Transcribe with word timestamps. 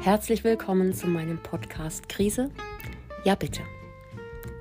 Herzlich 0.00 0.44
willkommen 0.44 0.94
zu 0.94 1.08
meinem 1.08 1.38
Podcast 1.42 2.08
Krise. 2.08 2.50
Ja, 3.24 3.34
bitte. 3.34 3.62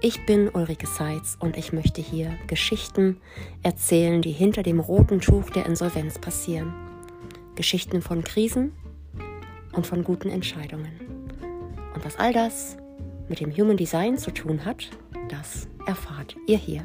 Ich 0.01 0.25
bin 0.25 0.49
Ulrike 0.49 0.87
Seitz 0.87 1.37
und 1.39 1.57
ich 1.57 1.71
möchte 1.71 2.01
hier 2.01 2.35
Geschichten 2.47 3.21
erzählen, 3.61 4.23
die 4.23 4.31
hinter 4.31 4.63
dem 4.63 4.79
roten 4.79 5.21
Tuch 5.21 5.51
der 5.51 5.67
Insolvenz 5.67 6.17
passieren. 6.17 6.73
Geschichten 7.53 8.01
von 8.01 8.23
Krisen 8.23 8.73
und 9.73 9.85
von 9.85 10.03
guten 10.03 10.29
Entscheidungen. 10.29 10.99
Und 11.93 12.03
was 12.03 12.17
all 12.17 12.33
das 12.33 12.75
mit 13.29 13.39
dem 13.39 13.55
Human 13.55 13.77
Design 13.77 14.17
zu 14.17 14.31
tun 14.31 14.65
hat, 14.65 14.89
das 15.29 15.67
erfahrt 15.85 16.35
ihr 16.47 16.57
hier. 16.57 16.83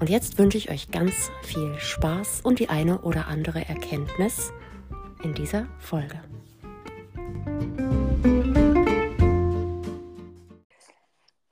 Und 0.00 0.10
jetzt 0.10 0.36
wünsche 0.36 0.58
ich 0.58 0.68
euch 0.68 0.90
ganz 0.90 1.30
viel 1.42 1.78
Spaß 1.78 2.40
und 2.42 2.58
die 2.58 2.70
eine 2.70 3.02
oder 3.02 3.28
andere 3.28 3.66
Erkenntnis 3.68 4.52
in 5.22 5.32
dieser 5.32 5.68
Folge. 5.78 6.20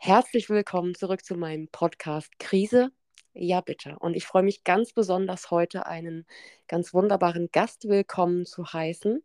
Herzlich 0.06 0.50
willkommen 0.50 0.94
zurück 0.94 1.24
zu 1.24 1.34
meinem 1.34 1.66
Podcast 1.68 2.38
Krise. 2.38 2.90
Ja, 3.32 3.62
bitte. 3.62 3.96
Und 4.00 4.12
ich 4.12 4.26
freue 4.26 4.42
mich 4.42 4.62
ganz 4.62 4.92
besonders 4.92 5.50
heute 5.50 5.86
einen 5.86 6.26
ganz 6.68 6.92
wunderbaren 6.92 7.48
Gast 7.50 7.88
willkommen 7.88 8.44
zu 8.44 8.70
heißen. 8.70 9.24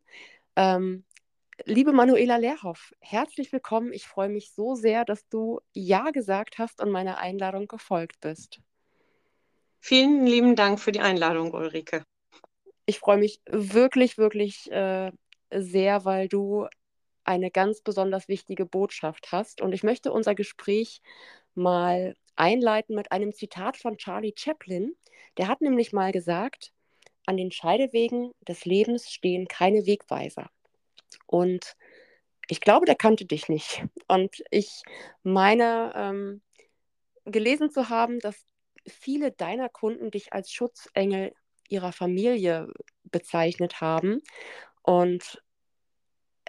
Ähm, 0.55 1.03
liebe 1.65 1.91
Manuela 1.91 2.37
Lehrhoff, 2.37 2.93
herzlich 3.01 3.51
willkommen. 3.51 3.91
Ich 3.91 4.07
freue 4.07 4.29
mich 4.29 4.53
so 4.53 4.75
sehr, 4.75 5.03
dass 5.03 5.27
du 5.27 5.59
Ja 5.73 6.11
gesagt 6.11 6.59
hast 6.59 6.81
und 6.81 6.91
meiner 6.91 7.17
Einladung 7.17 7.67
gefolgt 7.67 8.21
bist. 8.21 8.61
Vielen 9.81 10.25
lieben 10.25 10.55
Dank 10.55 10.79
für 10.79 10.93
die 10.93 11.01
Einladung, 11.01 11.53
Ulrike. 11.53 12.05
Ich 12.85 12.99
freue 12.99 13.17
mich 13.17 13.41
wirklich, 13.45 14.17
wirklich 14.17 14.71
äh, 14.71 15.11
sehr, 15.53 16.05
weil 16.05 16.29
du 16.29 16.69
eine 17.29 17.51
ganz 17.51 17.81
besonders 17.81 18.27
wichtige 18.27 18.65
Botschaft 18.65 19.31
hast. 19.31 19.61
Und 19.61 19.71
ich 19.73 19.83
möchte 19.83 20.11
unser 20.11 20.33
Gespräch 20.33 20.99
mal 21.53 22.15
einleiten 22.35 22.95
mit 22.95 23.11
einem 23.11 23.33
Zitat 23.33 23.77
von 23.77 23.97
Charlie 23.97 24.33
Chaplin. 24.35 24.95
Der 25.37 25.47
hat 25.47 25.61
nämlich 25.61 25.93
mal 25.93 26.11
gesagt, 26.11 26.73
an 27.27 27.37
den 27.37 27.51
Scheidewegen 27.51 28.31
des 28.47 28.65
Lebens 28.65 29.11
stehen 29.11 29.47
keine 29.47 29.85
Wegweiser. 29.85 30.49
Und 31.27 31.75
ich 32.47 32.61
glaube, 32.61 32.87
der 32.87 32.95
kannte 32.95 33.25
dich 33.25 33.47
nicht. 33.47 33.85
Und 34.07 34.43
ich 34.49 34.81
meine, 35.21 35.93
ähm, 35.95 36.41
gelesen 37.25 37.69
zu 37.69 37.89
haben, 37.89 38.17
dass 38.19 38.43
viele 38.87 39.31
deiner 39.31 39.69
Kunden 39.69 40.09
dich 40.09 40.33
als 40.33 40.51
Schutzengel 40.51 41.33
ihrer 41.67 41.91
Familie 41.91 42.73
bezeichnet 43.03 43.81
haben. 43.81 44.23
Und 44.81 45.43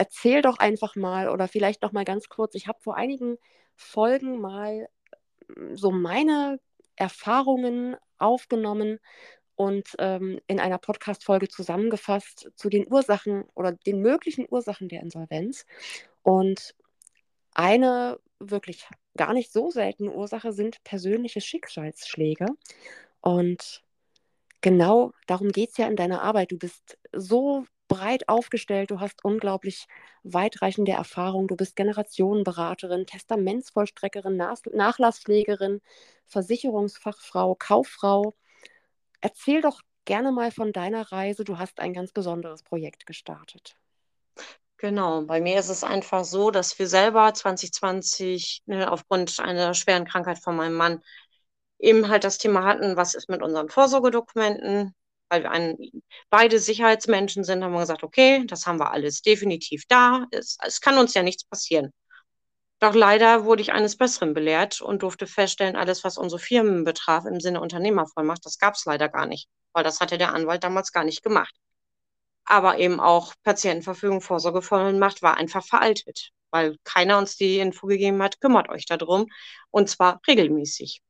erzähl 0.01 0.41
doch 0.41 0.59
einfach 0.59 0.97
mal 0.97 1.29
oder 1.29 1.47
vielleicht 1.47 1.83
noch 1.83 1.93
mal 1.93 2.07
ganz 2.07 2.31
kurz. 2.31 2.55
Ich 2.55 2.67
habe 2.67 2.81
vor 2.81 2.97
einigen 2.97 3.37
Folgen 3.77 4.41
mal 4.41 4.89
hm, 5.55 5.77
so 5.77 5.91
meine 5.91 6.59
Erfahrungen 6.97 7.97
aufgenommen 8.17 8.99
und 9.57 9.91
ähm, 9.99 10.41
in 10.47 10.59
einer 10.59 10.79
Podcast-Folge 10.79 11.49
zusammengefasst 11.49 12.51
zu 12.55 12.71
den 12.71 12.91
Ursachen 12.91 13.45
oder 13.55 13.73
den 13.73 14.01
möglichen 14.01 14.47
Ursachen 14.49 14.89
der 14.89 15.03
Insolvenz. 15.03 15.67
Und 16.23 16.75
eine 17.53 18.19
wirklich 18.39 18.89
gar 19.19 19.35
nicht 19.35 19.53
so 19.53 19.71
seltene 19.71 20.13
Ursache 20.13 20.55
sind 20.55 20.83
persönliche 20.83 21.43
Schicksalsschläge. 21.43 22.47
Und 23.21 23.83
genau 24.63 25.13
darum 25.27 25.51
geht 25.51 25.73
es 25.73 25.77
ja 25.77 25.89
in 25.89 25.97
deiner 25.97 26.23
Arbeit. 26.23 26.53
Du 26.53 26.59
bist 26.59 26.97
so 27.13 27.67
breit 27.91 28.29
aufgestellt, 28.29 28.91
du 28.91 29.01
hast 29.01 29.25
unglaublich 29.25 29.87
weitreichende 30.23 30.93
Erfahrung, 30.93 31.49
du 31.49 31.57
bist 31.57 31.77
Generationenberaterin, 31.77 33.05
Testamentsvollstreckerin, 33.05 34.37
Nachlasspflegerin, 34.37 35.83
Versicherungsfachfrau, 36.27 37.57
Kauffrau. 37.57 38.33
Erzähl 39.21 39.61
doch 39.61 39.83
gerne 40.07 40.31
mal 40.31 40.53
von 40.53 40.73
deiner 40.73 41.13
Reise, 41.13 41.45
du 41.45 41.59
hast 41.59 41.81
ein 41.81 41.93
ganz 41.93 42.13
besonderes 42.13 42.63
Projekt 42.63 43.07
gestartet. 43.07 43.75
Genau, 44.79 45.23
bei 45.23 45.41
mir 45.41 45.59
ist 45.59 45.69
es 45.69 45.85
einfach 45.85 46.25
so, 46.25 46.51
dass 46.51 46.79
wir 46.79 46.87
selber 46.87 47.35
2020 47.35 48.63
ne, 48.67 48.91
aufgrund 48.91 49.39
einer 49.41 49.75
schweren 49.75 50.07
Krankheit 50.07 50.39
von 50.39 50.57
meinem 50.57 50.75
Mann 50.75 51.03
eben 51.79 52.09
halt 52.09 52.25
das 52.25 52.39
Thema 52.39 52.65
hatten, 52.65 52.97
was 52.97 53.15
ist 53.15 53.29
mit 53.29 53.43
unseren 53.43 53.69
Vorsorgedokumenten, 53.69 54.95
weil 55.31 55.45
wir 55.45 55.51
ein, 55.51 55.79
beide 56.29 56.59
Sicherheitsmenschen 56.59 57.45
sind, 57.45 57.65
haben 57.65 57.73
wir 57.73 57.81
gesagt, 57.81 58.03
okay, 58.05 58.45
das 58.47 58.67
haben 58.67 58.79
wir 58.81 58.91
alles 58.93 59.23
definitiv 59.23 59.85
da. 59.89 60.27
Es, 60.33 60.59
es 60.67 60.81
kann 60.81 60.99
uns 60.99 61.15
ja 61.15 61.23
nichts 61.23 61.45
passieren. 61.45 61.93
Doch 62.81 62.95
leider 62.95 63.45
wurde 63.45 63.63
ich 63.63 63.73
eines 63.73 63.97
Besseren 63.97 64.35
belehrt 64.35 64.81
und 64.81 65.03
durfte 65.03 65.27
feststellen, 65.27 65.77
alles, 65.77 66.03
was 66.03 66.17
unsere 66.19 66.41
Firmen 66.41 66.85
betraf 66.85 67.27
im 67.27 67.39
Sinne 67.41 67.61
Unternehmervollmacht, 67.61 68.45
das 68.45 68.59
gab 68.59 68.75
es 68.75 68.87
leider 68.87 69.09
gar 69.09 69.27
nicht, 69.27 69.49
weil 69.73 69.85
das 69.85 70.01
hatte 70.01 70.19
der 70.19 70.35
Anwalt 70.35 70.65
damals 70.65 70.91
gar 70.93 71.05
nicht 71.05 71.23
gemacht. 71.23 71.55
Aber 72.45 72.79
eben 72.79 72.99
auch 73.01 73.35
Patientenverfügung, 73.45 74.21
Vorsorgevollmacht 74.23 75.23
war 75.23 75.37
einfach 75.37 75.65
veraltet, 75.65 76.31
weil 76.51 76.77
keiner 76.85 77.19
uns 77.19 77.37
die 77.37 77.59
Info 77.61 77.87
gegeben 77.87 78.23
hat, 78.23 78.41
kümmert 78.41 78.69
euch 78.71 78.87
darum 78.87 79.27
und 79.71 79.89
zwar 79.91 80.21
regelmäßig. 80.27 81.03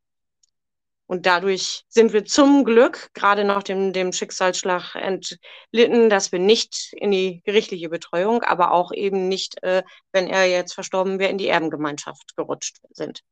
Und 1.10 1.26
dadurch 1.26 1.84
sind 1.88 2.12
wir 2.12 2.24
zum 2.24 2.64
Glück 2.64 3.12
gerade 3.14 3.42
nach 3.42 3.64
dem, 3.64 3.92
dem 3.92 4.12
Schicksalsschlag 4.12 4.94
entlitten, 4.94 6.08
dass 6.08 6.30
wir 6.30 6.38
nicht 6.38 6.92
in 6.92 7.10
die 7.10 7.42
gerichtliche 7.44 7.88
Betreuung, 7.88 8.44
aber 8.44 8.70
auch 8.70 8.92
eben 8.92 9.26
nicht, 9.26 9.60
äh, 9.64 9.82
wenn 10.12 10.28
er 10.28 10.46
jetzt 10.46 10.72
verstorben 10.72 11.18
wäre, 11.18 11.32
in 11.32 11.36
die 11.36 11.48
Erbengemeinschaft 11.48 12.36
gerutscht 12.36 12.78
sind. 12.92 13.24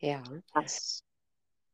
Ja. 0.00 0.22
Das. 0.52 1.02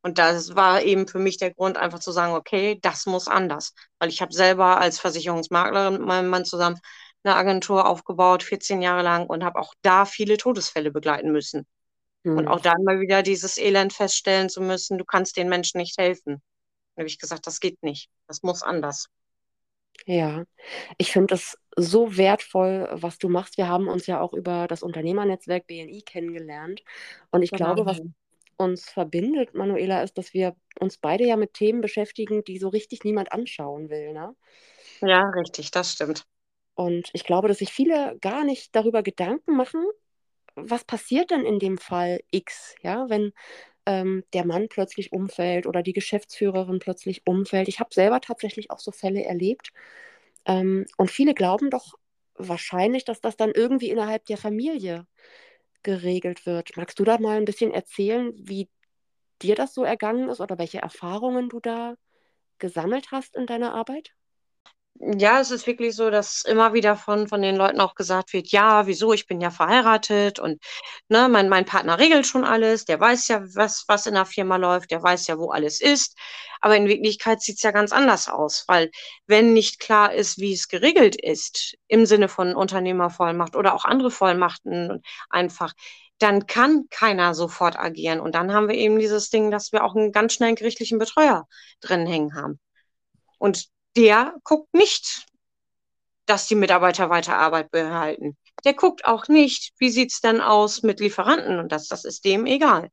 Und 0.02 0.18
das 0.18 0.54
war 0.54 0.82
eben 0.82 1.08
für 1.08 1.18
mich 1.18 1.38
der 1.38 1.54
Grund, 1.54 1.76
einfach 1.76 1.98
zu 1.98 2.12
sagen, 2.12 2.34
okay, 2.34 2.78
das 2.80 3.06
muss 3.06 3.26
anders. 3.26 3.74
Weil 3.98 4.10
ich 4.10 4.22
habe 4.22 4.32
selber 4.32 4.80
als 4.80 5.00
Versicherungsmaklerin 5.00 5.94
mit 5.94 6.02
meinem 6.02 6.28
Mann 6.28 6.44
zusammen 6.44 6.78
eine 7.24 7.34
Agentur 7.34 7.88
aufgebaut, 7.88 8.44
14 8.44 8.80
Jahre 8.80 9.02
lang, 9.02 9.26
und 9.26 9.42
habe 9.42 9.58
auch 9.58 9.74
da 9.82 10.04
viele 10.04 10.36
Todesfälle 10.36 10.92
begleiten 10.92 11.32
müssen. 11.32 11.66
Mhm. 12.22 12.38
Und 12.38 12.48
auch 12.48 12.60
dann 12.60 12.82
mal 12.84 13.00
wieder 13.00 13.22
dieses 13.22 13.58
Elend 13.58 13.92
feststellen 13.92 14.48
zu 14.48 14.60
müssen, 14.60 14.98
du 14.98 15.04
kannst 15.04 15.36
den 15.36 15.48
Menschen 15.48 15.78
nicht 15.78 15.98
helfen. 15.98 16.42
Da 16.94 17.00
habe 17.00 17.08
ich 17.08 17.18
gesagt, 17.18 17.46
das 17.46 17.60
geht 17.60 17.82
nicht. 17.82 18.10
Das 18.26 18.42
muss 18.42 18.62
anders. 18.62 19.06
Ja, 20.06 20.44
ich 20.98 21.12
finde 21.12 21.34
es 21.34 21.58
so 21.76 22.16
wertvoll, 22.16 22.88
was 22.92 23.18
du 23.18 23.28
machst. 23.28 23.58
Wir 23.58 23.68
haben 23.68 23.88
uns 23.88 24.06
ja 24.06 24.20
auch 24.20 24.32
über 24.32 24.66
das 24.66 24.82
Unternehmernetzwerk 24.82 25.66
BNI 25.66 26.02
kennengelernt. 26.02 26.82
Und 27.30 27.42
ich 27.42 27.50
genau. 27.50 27.74
glaube, 27.74 27.86
was 27.86 28.00
uns 28.56 28.90
verbindet, 28.90 29.54
Manuela, 29.54 30.02
ist, 30.02 30.18
dass 30.18 30.34
wir 30.34 30.54
uns 30.78 30.98
beide 30.98 31.24
ja 31.24 31.36
mit 31.36 31.54
Themen 31.54 31.80
beschäftigen, 31.80 32.44
die 32.44 32.58
so 32.58 32.68
richtig 32.68 33.04
niemand 33.04 33.32
anschauen 33.32 33.88
will. 33.88 34.12
Ne? 34.12 34.34
Ja, 35.00 35.30
richtig, 35.30 35.70
das 35.70 35.92
stimmt. 35.92 36.26
Und 36.74 37.10
ich 37.12 37.24
glaube, 37.24 37.48
dass 37.48 37.58
sich 37.58 37.72
viele 37.72 38.18
gar 38.20 38.44
nicht 38.44 38.74
darüber 38.74 39.02
Gedanken 39.02 39.56
machen, 39.56 39.84
was 40.56 40.84
passiert 40.84 41.30
denn 41.30 41.44
in 41.44 41.58
dem 41.58 41.78
Fall 41.78 42.20
X, 42.30 42.74
ja, 42.82 43.08
wenn 43.08 43.32
ähm, 43.86 44.24
der 44.34 44.46
Mann 44.46 44.68
plötzlich 44.70 45.12
umfällt 45.12 45.66
oder 45.66 45.82
die 45.82 45.94
Geschäftsführerin 45.94 46.78
plötzlich 46.80 47.22
umfällt. 47.26 47.68
Ich 47.68 47.80
habe 47.80 47.94
selber 47.94 48.20
tatsächlich 48.22 48.70
auch 48.70 48.80
so 48.80 48.92
Fälle 48.92 49.24
erlebt. 49.24 49.72
Ähm, 50.46 50.86
und 50.98 51.10
viele 51.10 51.34
glauben 51.34 51.70
doch 51.70 51.94
wahrscheinlich, 52.36 53.04
dass 53.04 53.20
das 53.20 53.36
dann 53.36 53.52
irgendwie 53.54 53.90
innerhalb 53.90 54.24
der 54.26 54.38
Familie 54.38 55.06
geregelt 55.82 56.46
wird. 56.46 56.76
Magst 56.76 56.98
du 56.98 57.04
da 57.04 57.18
mal 57.18 57.36
ein 57.38 57.44
bisschen 57.44 57.72
erzählen, 57.72 58.32
wie 58.36 58.68
dir 59.42 59.54
das 59.56 59.74
so 59.74 59.84
ergangen 59.84 60.28
ist 60.30 60.40
oder 60.40 60.58
welche 60.58 60.80
Erfahrungen 60.80 61.48
du 61.50 61.60
da 61.60 61.96
gesammelt 62.58 63.12
hast 63.12 63.36
in 63.36 63.46
deiner 63.46 63.74
Arbeit? 63.74 64.14
Ja, 65.02 65.40
es 65.40 65.50
ist 65.50 65.66
wirklich 65.66 65.96
so, 65.96 66.10
dass 66.10 66.42
immer 66.42 66.74
wieder 66.74 66.94
von, 66.94 67.26
von 67.26 67.40
den 67.40 67.56
Leuten 67.56 67.80
auch 67.80 67.94
gesagt 67.94 68.34
wird, 68.34 68.48
ja, 68.48 68.86
wieso, 68.86 69.14
ich 69.14 69.26
bin 69.26 69.40
ja 69.40 69.50
verheiratet 69.50 70.38
und 70.38 70.62
ne, 71.08 71.26
mein, 71.30 71.48
mein 71.48 71.64
Partner 71.64 71.98
regelt 71.98 72.26
schon 72.26 72.44
alles, 72.44 72.84
der 72.84 73.00
weiß 73.00 73.28
ja, 73.28 73.42
was, 73.54 73.84
was 73.88 74.04
in 74.06 74.12
der 74.12 74.26
Firma 74.26 74.56
läuft, 74.56 74.90
der 74.90 75.02
weiß 75.02 75.26
ja, 75.28 75.38
wo 75.38 75.50
alles 75.52 75.80
ist. 75.80 76.18
Aber 76.60 76.76
in 76.76 76.86
Wirklichkeit 76.86 77.40
sieht 77.40 77.56
es 77.56 77.62
ja 77.62 77.70
ganz 77.70 77.92
anders 77.92 78.28
aus, 78.28 78.64
weil 78.68 78.90
wenn 79.26 79.54
nicht 79.54 79.80
klar 79.80 80.12
ist, 80.12 80.36
wie 80.38 80.52
es 80.52 80.68
geregelt 80.68 81.16
ist, 81.18 81.76
im 81.88 82.04
Sinne 82.04 82.28
von 82.28 82.54
Unternehmervollmacht 82.54 83.56
oder 83.56 83.74
auch 83.74 83.86
andere 83.86 84.10
Vollmachten 84.10 85.02
einfach, 85.30 85.72
dann 86.18 86.46
kann 86.46 86.84
keiner 86.90 87.34
sofort 87.34 87.78
agieren. 87.78 88.20
Und 88.20 88.34
dann 88.34 88.52
haben 88.52 88.68
wir 88.68 88.76
eben 88.76 88.98
dieses 88.98 89.30
Ding, 89.30 89.50
dass 89.50 89.72
wir 89.72 89.82
auch 89.82 89.96
einen 89.96 90.12
ganz 90.12 90.34
schnellen 90.34 90.56
gerichtlichen 90.56 90.98
Betreuer 90.98 91.46
drin 91.80 92.06
hängen 92.06 92.34
haben. 92.34 92.60
Und 93.38 93.70
der 93.96 94.34
guckt 94.44 94.72
nicht, 94.74 95.26
dass 96.26 96.46
die 96.46 96.54
Mitarbeiter 96.54 97.10
weiter 97.10 97.36
Arbeit 97.36 97.70
behalten. 97.70 98.36
Der 98.64 98.74
guckt 98.74 99.04
auch 99.04 99.28
nicht, 99.28 99.72
wie 99.78 99.90
sieht's 99.90 100.20
denn 100.20 100.40
aus 100.40 100.82
mit 100.82 101.00
Lieferanten 101.00 101.58
und 101.58 101.72
das, 101.72 101.88
das 101.88 102.04
ist 102.04 102.24
dem 102.24 102.46
egal. 102.46 102.90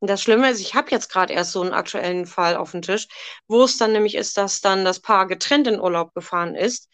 Und 0.00 0.08
das 0.10 0.22
Schlimme 0.22 0.50
ist, 0.50 0.60
ich 0.60 0.74
habe 0.74 0.90
jetzt 0.90 1.10
gerade 1.10 1.32
erst 1.32 1.52
so 1.52 1.62
einen 1.62 1.74
aktuellen 1.74 2.26
Fall 2.26 2.56
auf 2.56 2.72
dem 2.72 2.82
Tisch, 2.82 3.08
wo 3.48 3.64
es 3.64 3.78
dann 3.78 3.92
nämlich 3.92 4.16
ist, 4.16 4.36
dass 4.36 4.60
dann 4.60 4.84
das 4.84 5.00
Paar 5.00 5.26
getrennt 5.26 5.66
in 5.68 5.80
Urlaub 5.80 6.14
gefahren 6.14 6.54
ist 6.56 6.88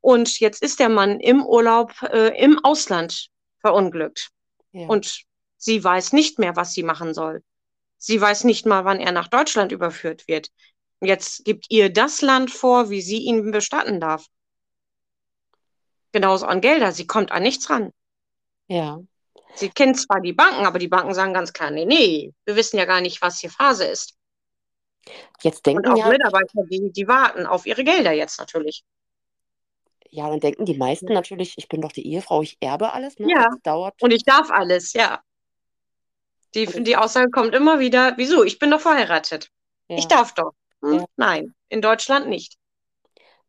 Und 0.00 0.40
jetzt 0.40 0.62
ist 0.62 0.80
der 0.80 0.88
Mann 0.88 1.20
im 1.20 1.44
Urlaub 1.46 1.92
äh, 2.02 2.36
im 2.42 2.64
Ausland 2.64 3.28
verunglückt. 3.60 4.30
Ja. 4.72 4.86
Und 4.88 5.22
sie 5.56 5.82
weiß 5.82 6.12
nicht 6.12 6.38
mehr, 6.38 6.56
was 6.56 6.72
sie 6.74 6.82
machen 6.82 7.14
soll. 7.14 7.42
Sie 7.98 8.20
weiß 8.20 8.44
nicht 8.44 8.66
mal, 8.66 8.84
wann 8.84 9.00
er 9.00 9.12
nach 9.12 9.28
Deutschland 9.28 9.72
überführt 9.72 10.28
wird. 10.28 10.48
Jetzt 11.04 11.44
gibt 11.44 11.66
ihr 11.68 11.92
das 11.92 12.22
Land 12.22 12.50
vor, 12.50 12.88
wie 12.88 13.02
sie 13.02 13.18
ihn 13.18 13.50
bestatten 13.50 14.00
darf. 14.00 14.26
Genauso 16.12 16.46
an 16.46 16.60
Gelder. 16.60 16.92
Sie 16.92 17.06
kommt 17.06 17.32
an 17.32 17.42
nichts 17.42 17.68
ran. 17.68 17.92
Ja. 18.68 19.00
Sie 19.54 19.68
kennt 19.68 19.98
zwar 19.98 20.20
die 20.20 20.32
Banken, 20.32 20.64
aber 20.64 20.78
die 20.78 20.88
Banken 20.88 21.12
sagen 21.12 21.34
ganz 21.34 21.52
klar, 21.52 21.70
nee, 21.70 21.84
nee, 21.84 22.32
wir 22.44 22.56
wissen 22.56 22.78
ja 22.78 22.84
gar 22.84 23.00
nicht, 23.00 23.20
was 23.20 23.40
hier 23.40 23.50
Phase 23.50 23.84
ist. 23.84 24.16
Jetzt 25.42 25.66
denken 25.66 25.86
Und 25.86 25.92
auch 25.92 25.98
ja, 25.98 26.08
Mitarbeiter, 26.08 26.62
die, 26.70 26.92
die 26.92 27.08
warten 27.08 27.46
auf 27.46 27.66
ihre 27.66 27.82
Gelder 27.84 28.12
jetzt 28.12 28.38
natürlich. 28.38 28.84
ja, 30.10 30.28
dann 30.28 30.40
denken 30.40 30.66
die 30.66 30.76
meisten 30.76 31.12
natürlich, 31.12 31.54
ich 31.56 31.68
bin 31.68 31.80
doch 31.80 31.92
die 31.92 32.06
Ehefrau, 32.06 32.42
ich 32.42 32.56
erbe 32.60 32.92
alles, 32.92 33.18
ne? 33.18 33.28
Ja. 33.30 33.48
Das 33.50 33.62
dauert. 33.62 34.00
Und 34.00 34.12
ich 34.12 34.24
darf 34.24 34.50
alles, 34.50 34.92
ja. 34.92 35.22
Die, 36.54 36.66
die 36.66 36.96
Aussage 36.96 37.30
kommt 37.30 37.54
immer 37.54 37.80
wieder, 37.80 38.14
wieso? 38.16 38.44
Ich 38.44 38.58
bin 38.58 38.70
doch 38.70 38.80
verheiratet. 38.80 39.50
Ja. 39.88 39.96
Ich 39.96 40.06
darf 40.06 40.34
doch. 40.34 40.52
Hm? 40.82 41.04
Nein, 41.16 41.54
in 41.68 41.80
Deutschland 41.80 42.28
nicht. 42.28 42.56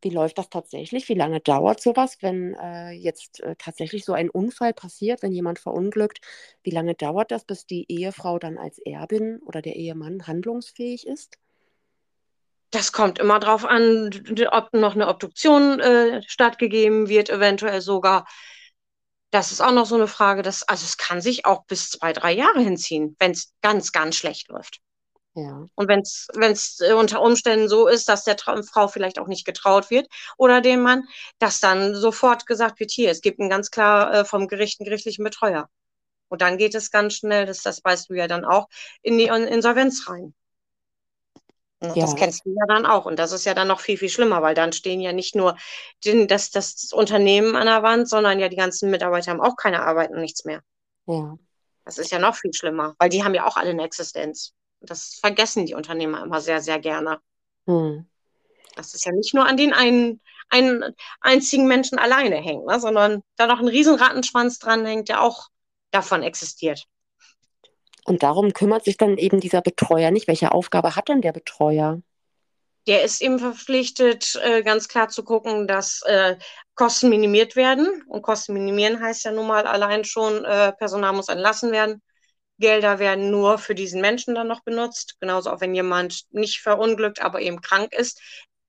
Wie 0.03 0.09
läuft 0.09 0.37
das 0.37 0.49
tatsächlich? 0.49 1.07
Wie 1.07 1.13
lange 1.13 1.39
dauert 1.39 1.81
sowas, 1.81 2.17
wenn 2.19 2.55
äh, 2.55 2.91
jetzt 2.91 3.39
äh, 3.39 3.55
tatsächlich 3.57 4.03
so 4.03 4.11
ein 4.11 4.29
Unfall 4.29 4.73
passiert, 4.73 5.23
wenn 5.23 5.31
jemand 5.31 5.59
verunglückt? 5.59 6.19
Wie 6.61 6.71
lange 6.71 6.93
dauert 6.93 7.31
das, 7.31 7.45
bis 7.45 7.65
die 7.65 7.85
Ehefrau 7.89 8.37
dann 8.37 8.57
als 8.57 8.79
Erbin 8.79 9.39
oder 9.45 9.61
der 9.61 9.77
Ehemann 9.77 10.27
handlungsfähig 10.27 11.07
ist? 11.07 11.37
Das 12.71 12.91
kommt 12.91 13.17
immer 13.17 13.39
drauf 13.39 13.63
an, 13.63 14.09
ob 14.51 14.73
noch 14.73 14.95
eine 14.95 15.07
Obduktion 15.07 15.79
äh, 15.79 16.21
stattgegeben 16.27 17.07
wird, 17.07 17.29
eventuell 17.29 17.79
sogar. 17.79 18.25
Das 19.31 19.53
ist 19.53 19.61
auch 19.61 19.71
noch 19.71 19.85
so 19.85 19.95
eine 19.95 20.07
Frage. 20.07 20.41
Dass, 20.41 20.63
also 20.63 20.83
es 20.83 20.97
kann 20.97 21.21
sich 21.21 21.45
auch 21.45 21.65
bis 21.65 21.91
zwei, 21.91 22.11
drei 22.11 22.33
Jahre 22.33 22.59
hinziehen, 22.59 23.15
wenn 23.19 23.31
es 23.31 23.53
ganz, 23.61 23.93
ganz 23.93 24.17
schlecht 24.17 24.49
läuft. 24.49 24.82
Ja, 25.35 25.67
Und 25.75 25.87
wenn 25.87 26.01
es 26.01 26.79
unter 26.95 27.21
Umständen 27.21 27.67
so 27.67 27.87
ist, 27.87 28.07
dass 28.09 28.23
der 28.25 28.37
Tra 28.37 28.61
Frau 28.63 28.87
vielleicht 28.87 29.19
auch 29.19 29.27
nicht 29.27 29.45
getraut 29.45 29.89
wird 29.89 30.07
oder 30.37 30.61
dem 30.61 30.81
Mann, 30.81 31.07
dass 31.39 31.59
dann 31.59 31.95
sofort 31.95 32.45
gesagt 32.45 32.79
wird, 32.79 32.91
hier, 32.91 33.09
es 33.11 33.21
gibt 33.21 33.39
einen 33.39 33.49
ganz 33.49 33.71
klar 33.71 34.13
äh, 34.13 34.25
vom 34.25 34.47
Gericht 34.47 34.79
einen 34.79 34.85
gerichtlichen 34.85 35.23
Betreuer. 35.23 35.69
Und 36.29 36.41
dann 36.41 36.57
geht 36.57 36.75
es 36.75 36.91
ganz 36.91 37.15
schnell, 37.15 37.45
das, 37.47 37.61
das 37.63 37.83
weißt 37.83 38.09
du 38.09 38.15
ja 38.15 38.27
dann 38.27 38.45
auch, 38.45 38.67
in 39.03 39.17
die 39.17 39.25
In- 39.27 39.47
Insolvenz 39.47 40.07
rein. 40.09 40.33
Und 41.81 42.01
Das 42.01 42.15
Ja. 42.15 42.15
kennst 42.15 42.45
du 42.45 42.49
ja 42.51 42.65
dann 42.67 42.85
auch. 42.85 43.05
Und 43.05 43.17
das 43.19 43.31
ist 43.31 43.45
ja 43.45 43.53
dann 43.53 43.67
noch 43.67 43.79
viel, 43.81 43.97
viel 43.97 44.09
schlimmer, 44.09 44.41
weil 44.41 44.55
dann 44.55 44.73
stehen 44.73 44.99
ja 45.01 45.11
nicht 45.13 45.35
nur 45.35 45.57
den, 46.05 46.27
das, 46.27 46.49
das 46.51 46.91
Unternehmen 46.93 47.55
an 47.55 47.67
der 47.67 47.83
Wand, 47.83 48.09
sondern 48.09 48.39
ja 48.39 48.49
die 48.49 48.55
ganzen 48.55 48.89
Mitarbeiter 48.89 49.31
haben 49.31 49.41
auch 49.41 49.55
keine 49.57 49.83
Arbeit 49.83 50.11
und 50.11 50.21
nichts 50.21 50.45
mehr. 50.45 50.61
ja, 51.07 51.37
Das 51.85 51.97
ist 51.97 52.11
ja 52.11 52.19
noch 52.19 52.35
viel 52.35 52.53
schlimmer, 52.53 52.93
weil 52.99 53.07
die 53.09 53.23
haben 53.23 53.33
ja 53.33 53.45
auch 53.47 53.55
alle 53.55 53.69
eine 53.69 53.83
Existenz. 53.85 54.53
Das 54.83 55.15
vergessen 55.15 55.65
die 55.65 55.75
Unternehmer 55.75 56.23
immer 56.23 56.41
sehr, 56.41 56.61
sehr 56.61 56.79
gerne. 56.79 57.19
hm. 57.67 58.05
dass 58.75 58.93
es 58.93 59.05
ja 59.05 59.11
nicht 59.11 59.33
nur 59.33 59.45
an 59.45 59.57
den 59.57 59.73
einen, 59.73 60.21
einen 60.49 60.95
einzigen 61.21 61.67
Menschen 61.67 61.97
alleine 61.97 62.35
hängt, 62.35 62.65
ne, 62.65 62.79
sondern 62.79 63.23
da 63.37 63.47
noch 63.47 63.59
ein 63.59 63.67
riesen 63.67 63.95
Rattenschwanz 63.95 64.59
dran 64.59 64.85
hängt, 64.85 65.09
der 65.09 65.21
auch 65.21 65.49
davon 65.91 66.23
existiert. 66.23 66.87
Und 68.05 68.23
darum 68.23 68.51
kümmert 68.51 68.83
sich 68.83 68.97
dann 68.97 69.17
eben 69.17 69.39
dieser 69.39 69.61
Betreuer 69.61 70.11
nicht. 70.11 70.27
Welche 70.27 70.51
Aufgabe 70.51 70.95
hat 70.95 71.07
denn 71.07 71.21
der 71.21 71.31
Betreuer? 71.31 72.01
Der 72.85 73.03
ist 73.03 73.21
eben 73.21 73.39
verpflichtet, 73.39 74.37
äh, 74.43 74.61
ganz 74.61 74.89
klar 74.89 75.07
zu 75.07 75.23
gucken, 75.23 75.67
dass 75.67 76.01
äh, 76.01 76.35
Kosten 76.75 77.07
minimiert 77.07 77.55
werden. 77.55 78.03
Und 78.07 78.23
Kosten 78.23 78.53
minimieren 78.53 79.01
heißt 79.01 79.23
ja 79.23 79.31
nun 79.31 79.47
mal 79.47 79.65
allein 79.65 80.03
schon, 80.03 80.43
äh, 80.43 80.73
Personal 80.73 81.13
muss 81.13 81.29
entlassen 81.29 81.71
werden. 81.71 82.01
Gelder 82.63 82.97
werden 82.97 83.29
nur 83.29 83.57
für 83.57 83.75
diesen 83.75 83.99
Menschen 83.99 84.35
dann 84.35 84.47
noch 84.47 84.61
benutzt. 84.61 85.17
Genauso 85.19 85.51
auch 85.51 85.59
wenn 85.59 85.75
jemand 85.75 86.23
nicht 86.31 86.61
verunglückt, 86.61 87.21
aber 87.21 87.41
eben 87.41 87.59
krank 87.59 87.91
ist 87.91 88.21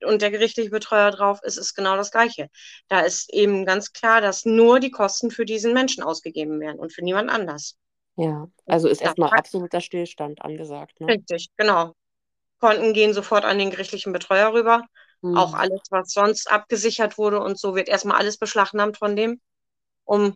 und 0.03 0.21
der 0.21 0.31
gerichtliche 0.31 0.69
Betreuer 0.69 1.11
drauf 1.11 1.39
ist, 1.43 1.55
ist 1.55 1.75
genau 1.75 1.95
das 1.95 2.11
Gleiche. 2.11 2.49
Da 2.89 2.99
ist 2.99 3.33
eben 3.33 3.65
ganz 3.65 3.93
klar, 3.93 4.19
dass 4.19 4.43
nur 4.43 4.81
die 4.81 4.91
Kosten 4.91 5.31
für 5.31 5.45
diesen 5.45 5.73
Menschen 5.73 6.03
ausgegeben 6.03 6.59
werden 6.59 6.77
und 6.77 6.91
für 6.91 7.05
niemand 7.05 7.29
anders. 7.29 7.77
Ja, 8.17 8.49
also 8.65 8.89
ist 8.89 9.01
erstmal 9.01 9.29
absoluter 9.29 9.79
Stillstand 9.79 10.41
angesagt. 10.41 10.99
Ne? 10.99 11.07
Richtig, 11.07 11.47
genau. 11.55 11.93
Konten 12.59 12.91
gehen 12.91 13.13
sofort 13.13 13.45
an 13.45 13.59
den 13.59 13.71
gerichtlichen 13.71 14.11
Betreuer 14.11 14.51
rüber. 14.51 14.83
Hm. 15.21 15.37
Auch 15.37 15.53
alles, 15.53 15.83
was 15.89 16.11
sonst 16.11 16.51
abgesichert 16.51 17.17
wurde 17.17 17.39
und 17.39 17.57
so, 17.57 17.75
wird 17.75 17.87
erstmal 17.87 18.17
alles 18.17 18.37
beschlagnahmt 18.37 18.97
von 18.97 19.15
dem, 19.15 19.39
um 20.03 20.35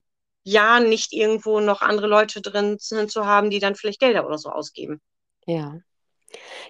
ja 0.49 0.79
nicht 0.79 1.13
irgendwo 1.13 1.59
noch 1.59 1.81
andere 1.81 2.07
Leute 2.07 2.41
drin 2.41 2.79
zu 2.79 3.07
zu 3.07 3.25
haben, 3.25 3.49
die 3.49 3.59
dann 3.59 3.75
vielleicht 3.75 3.99
Gelder 3.99 4.25
oder 4.25 4.37
so 4.37 4.49
ausgeben. 4.49 5.01
Ja. 5.45 5.79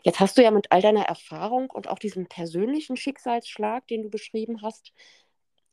Jetzt 0.03 0.19
hast 0.19 0.37
du 0.37 0.43
ja 0.43 0.51
mit 0.51 0.71
all 0.71 0.81
deiner 0.81 1.03
Erfahrung 1.03 1.69
und 1.69 1.89
auch 1.89 1.99
diesem 1.99 2.27
persönlichen 2.27 2.95
Schicksalsschlag, 2.95 3.87
den 3.87 4.03
du 4.03 4.09
beschrieben 4.09 4.61
hast, 4.61 4.93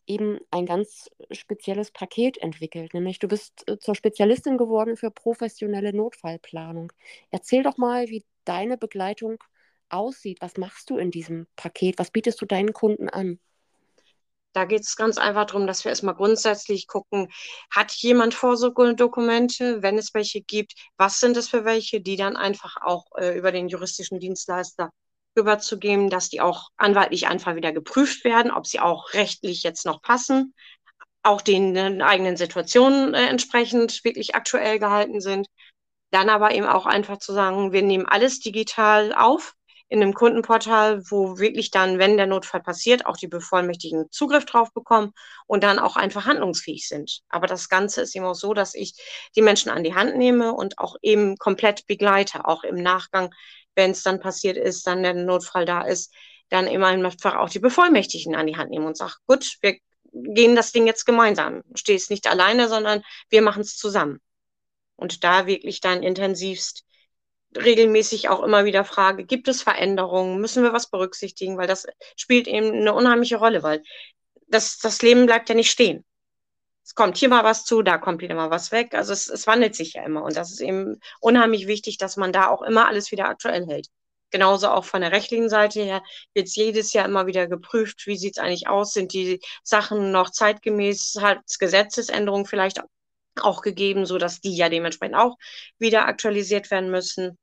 eben 0.06 0.38
ein 0.50 0.67
ganz 0.67 1.11
spezielles 1.32 1.91
Paket 1.91 2.38
entwickelt. 2.38 2.94
Nämlich 2.94 3.19
du 3.19 3.29
bist 3.29 3.69
äh, 3.69 3.79
zur 3.79 3.94
Spezialistin 3.94 4.56
geworden 4.56 4.97
für 4.97 5.11
professionelle 5.11 5.93
Notfallplanung. 5.93 6.93
Erzähl 7.31 7.62
doch 7.62 7.76
mal, 7.76 8.09
wie 8.09 8.25
deine 8.44 8.76
Begleitung 8.76 9.43
aussieht. 9.88 10.38
Was 10.41 10.56
machst 10.56 10.91
du 10.91 10.99
in 10.99 11.11
diesem 11.11 11.47
Paket? 11.56 11.99
Was 11.99 12.11
bietest 12.11 12.41
du 12.41 12.47
deinen 12.47 12.73
Kunden 12.73 13.09
an? 13.09 13.41
Da 14.56 14.64
geht 14.64 14.85
es 14.85 14.97
ganz 14.97 15.19
einfach 15.19 15.44
darum, 15.44 15.67
dass 15.67 15.85
wir 15.85 15.91
erstmal 15.91 16.14
grundsätzlich 16.14 16.87
gucken, 16.87 17.29
hat 17.70 17.93
jemand 17.93 18.32
Vorsorgedokumente? 18.32 19.82
Wenn 19.82 19.99
es 19.99 20.14
welche 20.14 20.41
gibt, 20.41 20.73
was 20.97 21.20
sind 21.20 21.37
es 21.37 21.50
für 21.50 21.67
welche, 21.67 22.00
die 22.00 22.17
dann 22.17 22.38
einfach 22.38 22.76
auch 22.81 23.05
äh, 23.19 23.37
über 23.37 23.53
den 23.53 23.69
juristischen 23.69 24.19
Dienstleister 24.19 24.88
rüberzugeben, 25.38 26.08
dass 26.08 26.31
die 26.31 26.41
auch 26.41 26.70
anwaltlich 26.79 27.26
einfach 27.26 27.55
wieder 27.55 27.70
geprüft 27.73 28.25
werden, 28.25 28.50
ob 28.50 28.67
sie 28.67 28.81
auch 28.81 29.12
rechtlich 29.12 29.62
jetzt 29.62 29.85
noch 29.85 30.00
passen, 30.00 30.55
auch 31.23 31.43
den 31.43 32.00
eigenen 32.00 32.38
Situationen 32.38 33.12
äh, 33.12 33.26
entsprechend 33.26 34.05
wirklich 34.05 34.35
aktuell 34.35 34.79
gehalten 34.79 35.20
sind. 35.20 35.49
Dann 36.12 36.31
aber 36.31 36.55
eben 36.55 36.67
auch 36.67 36.87
einfach 36.87 37.19
zu 37.19 37.35
sagen, 37.35 37.73
wir 37.73 37.82
nehmen 37.82 38.06
alles 38.06 38.41
digital 38.41 39.12
auf 39.14 39.56
in 39.88 40.03
einem 40.03 40.15
Kundenportal, 40.15 41.03
wo 41.11 41.38
wirklich 41.38 41.71
dann, 41.71 41.99
wenn 41.99 42.17
der 42.17 42.26
Notfall 42.26 42.61
passiert, 42.61 43.07
auch 43.07 43.16
die 43.16 43.28
Bevollmächtigten 43.28 44.11
Zugriff 44.11 44.45
drauf 44.45 44.73
bekommen 44.73 45.12
und 45.47 45.62
dann 45.62 45.78
auch 45.78 45.97
einfach 45.97 46.26
handlungsfähig 46.26 46.88
sind. 46.88 47.21
Aber 47.28 47.47
das 47.47 47.69
Ganze 47.69 48.02
ist 48.02 48.16
eben 48.16 48.25
auch 48.25 48.35
so, 48.35 48.52
dass 48.52 48.75
ich 48.75 48.95
die 49.37 49.43
Menschen 49.43 49.71
an 49.71 49.85
die 49.85 49.95
Hand 49.95 50.16
nehme 50.16 50.52
und 50.52 50.78
auch 50.78 50.97
eben 51.02 51.37
komplett 51.37 51.87
begleite, 51.87 52.47
auch 52.47 52.64
im 52.64 52.83
Nachgang, 52.83 53.33
wenn 53.76 53.93
es 53.93 54.02
dann 54.02 54.21
passiert 54.21 54.57
ist, 54.57 54.87
dann 54.87 55.02
der 55.02 55.14
Notfall 55.14 55.66
da 55.66 55.83
ist, 55.83 56.12
dann 56.49 56.66
immer 56.66 56.88
einfach 56.88 57.37
auch 57.37 57.49
die 57.49 57.59
Bevollmächtigten 57.59 58.35
an 58.35 58.47
die 58.47 58.57
Hand 58.57 58.71
nehmen 58.71 58.87
und 58.87 58.97
sage, 58.97 59.14
gut, 59.26 59.57
wir 59.61 59.76
gehen 60.12 60.57
das 60.57 60.73
Ding 60.73 60.87
jetzt 60.87 61.05
gemeinsam. 61.05 61.62
Stehst 61.75 62.11
nicht 62.11 62.26
alleine, 62.26 62.69
sondern 62.69 63.02
wir 63.28 63.43
machen 63.43 63.62
es 63.62 63.76
zusammen. 63.76 64.21
Und 64.97 65.25
da 65.25 65.47
wirklich 65.47 65.81
dann 65.81 66.02
intensivst 66.02 66.86
regelmäßig 67.55 68.29
auch 68.29 68.43
immer 68.43 68.65
wieder 68.65 68.85
frage, 68.85 69.25
gibt 69.25 69.49
es 69.49 69.62
Veränderungen, 69.62 70.41
müssen 70.41 70.62
wir 70.62 70.73
was 70.73 70.91
berücksichtigen, 70.91 71.57
weil 71.59 71.67
das 71.67 71.87
spielt 72.17 72.49
eben 72.49 72.73
eine 72.73 72.95
unheimliche 72.95 73.37
Rolle, 73.37 73.62
weil 73.62 73.83
das, 74.49 74.79
das 74.79 75.03
Leben 75.03 75.26
bleibt 75.26 75.49
ja 75.49 75.55
nicht 75.55 75.71
stehen. 75.71 76.05
Es 76.85 76.95
kommt 76.95 77.17
hier 77.17 77.29
mal 77.29 77.45
was 77.45 77.65
zu, 77.65 77.83
da 77.83 77.99
kommt 77.99 78.23
wieder 78.23 78.37
mal 78.37 78.50
was 78.50 78.71
weg. 78.71 78.95
Also 78.95 79.12
es, 79.12 79.29
es 79.29 79.47
wandelt 79.49 79.75
sich 79.75 79.95
ja 79.95 80.05
immer. 80.05 80.23
Und 80.23 80.37
das 80.37 80.53
ist 80.53 80.61
eben 80.61 81.00
unheimlich 81.21 81.67
wichtig, 81.67 81.99
dass 81.99 82.17
man 82.17 82.33
da 82.33 82.49
auch 82.49 82.62
immer 82.62 82.87
alles 82.87 83.11
wieder 83.11 83.29
aktuell 83.29 83.67
hält. 83.67 83.88
Genauso 84.31 84.69
auch 84.69 84.85
von 84.85 85.00
der 85.00 85.12
rechtlichen 85.12 85.49
Seite 85.49 85.83
her 85.83 86.03
wird 86.35 86.47
es 86.47 86.57
jedes 86.57 86.93
Jahr 86.93 87.07
immer 87.07 87.26
wieder 87.26 87.49
geprüft, 87.49 88.07
wie 88.07 88.17
sieht 88.17 88.37
es 88.37 88.43
eigentlich 88.43 88.69
aus, 88.69 88.93
sind 88.93 89.12
die 89.12 89.41
Sachen 89.65 90.12
noch 90.12 90.31
zeitgemäß, 90.31 91.19
hat 91.21 91.41
es 91.47 91.59
Gesetzesänderungen 91.59 92.47
vielleicht 92.47 92.81
auch 93.43 93.62
gegeben, 93.62 94.07
so 94.07 94.19
dass 94.19 94.40
die 94.40 94.57
ja 94.57 94.69
dementsprechend 94.69 95.16
auch 95.16 95.37
wieder 95.78 96.07
aktualisiert 96.07 96.71
werden 96.71 96.90
müssen. 96.90 97.38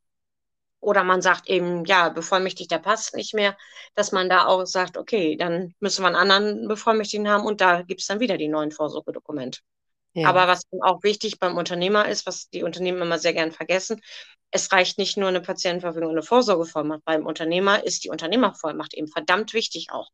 Oder 0.80 1.04
man 1.04 1.22
sagt 1.22 1.48
eben, 1.48 1.86
ja, 1.86 2.10
Bevollmächtigter 2.10 2.78
passt 2.78 3.16
nicht 3.16 3.34
mehr, 3.34 3.58
dass 3.96 4.12
man 4.12 4.30
da 4.30 4.46
auch 4.46 4.66
sagt, 4.66 4.98
okay, 4.98 5.38
dann 5.38 5.74
müssen 5.80 6.04
wir 6.04 6.08
einen 6.08 6.18
anderen 6.18 6.68
Bevollmächtigten 6.68 7.30
haben 7.30 7.46
und 7.46 7.62
da 7.62 7.84
gibt 7.84 8.02
es 8.02 8.08
dann 8.08 8.20
wieder 8.20 8.38
die 8.38 8.50
neuen 8.50 8.72
Vorsorgedokumente. 8.72 9.60
Ja. 10.14 10.30
Aber 10.30 10.48
was 10.48 10.64
auch 10.82 11.02
wichtig 11.02 11.40
beim 11.40 11.58
Unternehmer 11.58 12.08
ist, 12.08 12.28
was 12.28 12.50
die 12.50 12.64
Unternehmen 12.64 13.02
immer 13.02 13.18
sehr 13.18 13.34
gern 13.34 13.52
vergessen, 13.52 14.02
es 14.52 14.72
reicht 14.72 15.00
nicht 15.00 15.18
nur 15.18 15.30
eine 15.30 15.42
Patientenverfügung 15.42 16.10
und 16.10 16.16
eine 16.16 16.24
Vorsorgevollmacht. 16.24 17.04
Beim 17.06 17.26
Unternehmer 17.26 17.84
ist 17.84 18.04
die 18.04 18.10
Unternehmervollmacht 18.10 18.94
eben 18.94 19.08
verdammt 19.08 19.54
wichtig 19.54 19.88
auch. 19.92 20.12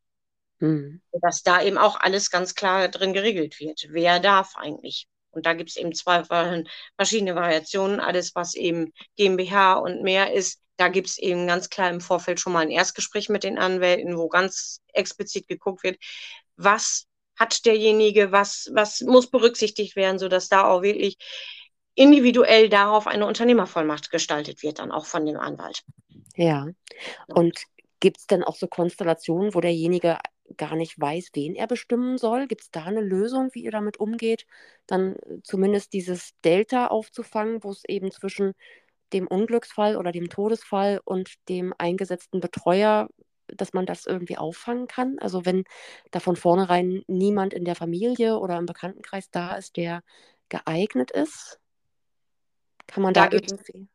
Hm. 0.60 1.02
Dass 1.12 1.44
da 1.44 1.62
eben 1.62 1.78
auch 1.78 2.00
alles 2.00 2.32
ganz 2.32 2.56
klar 2.56 2.88
drin 2.88 3.14
geregelt 3.14 3.60
wird. 3.60 3.88
Wer 3.90 4.22
darf 4.22 4.56
eigentlich? 4.56 5.08
Und 5.32 5.46
da 5.46 5.54
gibt 5.54 5.70
es 5.70 5.78
eben 5.78 5.94
zwei 5.94 6.24
verschiedene 6.96 7.36
Variationen. 7.36 8.00
Alles, 8.00 8.36
was 8.36 8.56
eben 8.56 8.94
GmbH 9.18 9.74
und 9.74 10.02
mehr 10.02 10.34
ist, 10.34 10.62
da 10.78 10.88
gibt 10.88 11.08
es 11.08 11.18
eben 11.18 11.46
ganz 11.46 11.70
klar 11.70 11.90
im 11.90 12.02
Vorfeld 12.02 12.40
schon 12.40 12.54
mal 12.54 12.60
ein 12.60 12.72
Erstgespräch 12.72 13.30
mit 13.30 13.44
den 13.44 13.60
Anwälten, 13.60 14.18
wo 14.18 14.30
ganz 14.30 14.82
explizit 14.94 15.48
geguckt 15.48 15.84
wird, 15.84 15.98
was 16.56 17.06
hat 17.36 17.66
derjenige, 17.66 18.32
was, 18.32 18.70
was 18.74 19.02
muss 19.02 19.30
berücksichtigt 19.30 19.96
werden, 19.96 20.20
sodass 20.20 20.50
da 20.50 20.66
auch 20.66 20.82
wirklich 20.82 21.18
individuell 21.96 22.70
darauf 22.70 23.08
eine 23.08 23.26
Unternehmervollmacht 23.26 24.10
gestaltet 24.10 24.64
wird, 24.64 24.80
dann 24.80 24.92
auch 24.92 25.06
von 25.06 25.26
dem 25.26 25.38
Anwalt. 25.38 25.84
Ja. 26.36 26.68
Und 27.28 27.62
gibt 28.00 28.20
es 28.20 28.28
denn 28.28 28.44
auch 28.44 28.56
so 28.56 28.68
Konstellationen, 28.68 29.54
wo 29.54 29.60
derjenige 29.60 30.18
gar 30.58 30.76
nicht 30.76 31.00
weiß, 31.00 31.30
wen 31.34 31.56
er 31.56 31.68
bestimmen 31.68 32.18
soll? 32.18 32.48
Gibt 32.48 32.62
es 32.62 32.72
da 32.72 32.86
eine 32.86 33.02
Lösung, 33.02 33.50
wie 33.54 33.64
ihr 33.64 33.72
damit 33.72 34.00
umgeht, 34.00 34.46
dann 34.88 35.16
äh, 35.16 35.42
zumindest 35.44 35.94
dieses 35.94 36.32
Delta 36.44 36.88
aufzufangen, 36.88 37.64
wo 37.64 37.72
es 37.72 37.84
eben 37.86 38.12
zwischen 38.12 38.54
dem 39.14 39.28
Unglücksfall 39.28 39.96
oder 39.98 40.12
dem 40.12 40.30
Todesfall 40.30 41.02
und 41.04 41.34
dem 41.50 41.74
eingesetzten 41.78 42.40
Betreuer, 42.40 43.10
dass 43.48 43.74
man 43.74 43.86
das 43.86 44.06
irgendwie 44.06 44.38
auffangen 44.38 44.88
kann? 44.88 45.18
Also 45.20 45.46
wenn 45.46 45.64
da 46.12 46.20
von 46.20 46.36
vornherein 46.36 47.04
niemand 47.08 47.54
in 47.54 47.66
der 47.66 47.76
Familie 47.76 48.38
oder 48.38 48.58
im 48.58 48.66
Bekanntenkreis 48.66 49.32
da 49.32 49.56
ist, 49.56 49.78
der 49.78 50.04
geeignet 50.50 51.12
ist, 51.12 51.60
kann 52.88 53.04
man 53.04 53.14
da, 53.14 53.28
da 53.28 53.36
irgendwie 53.36 53.88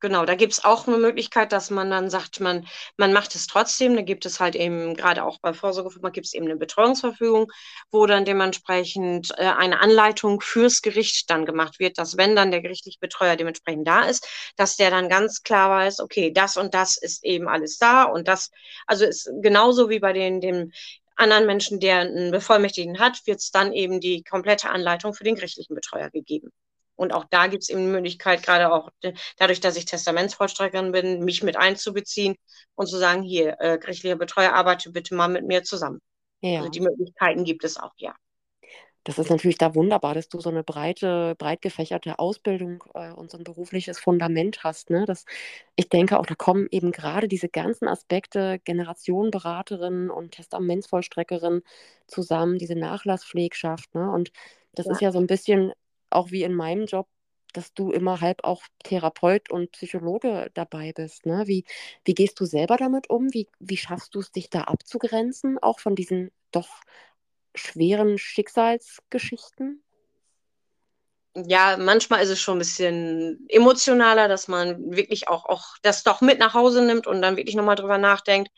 genau, 0.00 0.24
da 0.24 0.34
gibt 0.34 0.52
es 0.52 0.64
auch 0.64 0.86
eine 0.86 0.98
Möglichkeit, 0.98 1.52
dass 1.52 1.70
man 1.70 1.90
dann 1.90 2.10
sagt, 2.10 2.40
man, 2.40 2.66
man 2.96 3.12
macht 3.12 3.34
es 3.34 3.46
trotzdem. 3.46 3.96
Da 3.96 4.02
gibt 4.02 4.26
es 4.26 4.40
halt 4.40 4.56
eben, 4.56 4.94
gerade 4.94 5.24
auch 5.24 5.38
bei 5.40 5.52
Vorsorgeverfahren, 5.52 6.12
gibt 6.12 6.26
es 6.26 6.34
eben 6.34 6.46
eine 6.46 6.56
Betreuungsverfügung, 6.56 7.50
wo 7.90 8.06
dann 8.06 8.24
dementsprechend 8.24 9.30
äh, 9.38 9.44
eine 9.44 9.80
Anleitung 9.80 10.40
fürs 10.40 10.82
Gericht 10.82 11.30
dann 11.30 11.46
gemacht 11.46 11.78
wird, 11.78 11.98
dass 11.98 12.16
wenn 12.16 12.36
dann 12.36 12.50
der 12.50 12.62
gerichtliche 12.62 12.98
Betreuer 13.00 13.36
dementsprechend 13.36 13.86
da 13.86 14.04
ist, 14.04 14.26
dass 14.56 14.76
der 14.76 14.90
dann 14.90 15.08
ganz 15.08 15.42
klar 15.42 15.70
weiß, 15.70 16.00
okay, 16.00 16.32
das 16.32 16.56
und 16.56 16.74
das 16.74 16.96
ist 16.96 17.24
eben 17.24 17.48
alles 17.48 17.78
da 17.78 18.04
und 18.04 18.28
das, 18.28 18.50
also 18.86 19.04
ist 19.04 19.30
genauso 19.42 19.88
wie 19.90 20.00
bei 20.00 20.12
den, 20.12 20.40
dem 20.40 20.72
anderen 21.16 21.46
Menschen, 21.46 21.80
der 21.80 22.00
einen 22.00 22.30
Bevollmächtigten 22.30 22.98
hat, 22.98 23.26
wird 23.26 23.40
es 23.40 23.50
dann 23.50 23.72
eben 23.72 24.00
die 24.00 24.22
komplette 24.22 24.70
Anleitung 24.70 25.14
für 25.14 25.24
den 25.24 25.34
gerichtlichen 25.34 25.74
Betreuer 25.74 26.10
gegeben. 26.10 26.52
Und 26.96 27.12
auch 27.12 27.24
da 27.30 27.46
gibt 27.46 27.62
es 27.62 27.68
eben 27.68 27.80
die 27.80 27.92
Möglichkeit, 27.92 28.42
gerade 28.42 28.72
auch 28.72 28.90
dadurch, 29.38 29.60
dass 29.60 29.76
ich 29.76 29.84
Testamentsvollstreckerin 29.84 30.92
bin, 30.92 31.24
mich 31.24 31.42
mit 31.42 31.56
einzubeziehen 31.56 32.36
und 32.74 32.86
zu 32.88 32.96
sagen, 32.96 33.22
hier, 33.22 33.56
äh, 33.60 33.78
gerichtlicher 33.78 34.16
Betreuer, 34.16 34.54
arbeite 34.54 34.90
bitte 34.90 35.14
mal 35.14 35.28
mit 35.28 35.46
mir 35.46 35.62
zusammen. 35.62 36.00
Ja. 36.40 36.58
Also 36.58 36.70
die 36.70 36.80
Möglichkeiten 36.80 37.44
gibt 37.44 37.64
es 37.64 37.76
auch, 37.76 37.92
ja. 37.98 38.14
Das 39.06 39.20
ist 39.20 39.30
natürlich 39.30 39.56
da 39.56 39.76
wunderbar, 39.76 40.14
dass 40.14 40.28
du 40.28 40.40
so 40.40 40.50
eine 40.50 40.64
breite, 40.64 41.36
breit 41.38 41.62
gefächerte 41.62 42.18
Ausbildung 42.18 42.82
äh, 42.92 43.12
und 43.12 43.30
so 43.30 43.38
ein 43.38 43.44
berufliches 43.44 44.00
Fundament 44.00 44.64
hast. 44.64 44.90
Ne? 44.90 45.04
Das, 45.06 45.26
ich 45.76 45.88
denke 45.88 46.18
auch, 46.18 46.26
da 46.26 46.34
kommen 46.34 46.66
eben 46.72 46.90
gerade 46.90 47.28
diese 47.28 47.48
ganzen 47.48 47.86
Aspekte, 47.86 48.58
Generationenberaterin 48.64 50.10
und 50.10 50.32
Testamentsvollstreckerin 50.32 51.62
zusammen, 52.08 52.58
diese 52.58 52.74
Nachlasspflegschaft. 52.74 53.94
Ne? 53.94 54.10
Und 54.10 54.32
das 54.72 54.86
ja. 54.86 54.92
ist 54.92 55.00
ja 55.00 55.12
so 55.12 55.20
ein 55.20 55.28
bisschen 55.28 55.72
auch 56.16 56.30
wie 56.30 56.42
in 56.42 56.54
meinem 56.54 56.86
Job, 56.86 57.08
dass 57.52 57.72
du 57.72 57.90
immer 57.90 58.20
halb 58.20 58.44
auch 58.44 58.62
Therapeut 58.84 59.50
und 59.50 59.72
Psychologe 59.72 60.50
dabei 60.54 60.92
bist. 60.92 61.26
Ne? 61.26 61.44
Wie, 61.46 61.64
wie 62.04 62.14
gehst 62.14 62.38
du 62.40 62.44
selber 62.44 62.76
damit 62.76 63.08
um? 63.08 63.32
Wie, 63.32 63.48
wie 63.58 63.76
schaffst 63.76 64.14
du 64.14 64.20
es, 64.20 64.32
dich 64.32 64.50
da 64.50 64.62
abzugrenzen, 64.62 65.58
auch 65.58 65.80
von 65.80 65.94
diesen 65.94 66.30
doch 66.50 66.80
schweren 67.54 68.18
Schicksalsgeschichten? 68.18 69.82
Ja, 71.34 71.76
manchmal 71.76 72.22
ist 72.22 72.30
es 72.30 72.40
schon 72.40 72.56
ein 72.56 72.60
bisschen 72.60 73.46
emotionaler, 73.48 74.26
dass 74.26 74.48
man 74.48 74.90
wirklich 74.90 75.28
auch, 75.28 75.44
auch 75.44 75.76
das 75.82 76.02
doch 76.02 76.22
mit 76.22 76.38
nach 76.38 76.54
Hause 76.54 76.82
nimmt 76.82 77.06
und 77.06 77.20
dann 77.20 77.36
wirklich 77.36 77.56
nochmal 77.56 77.76
drüber 77.76 77.98
nachdenkt, 77.98 78.50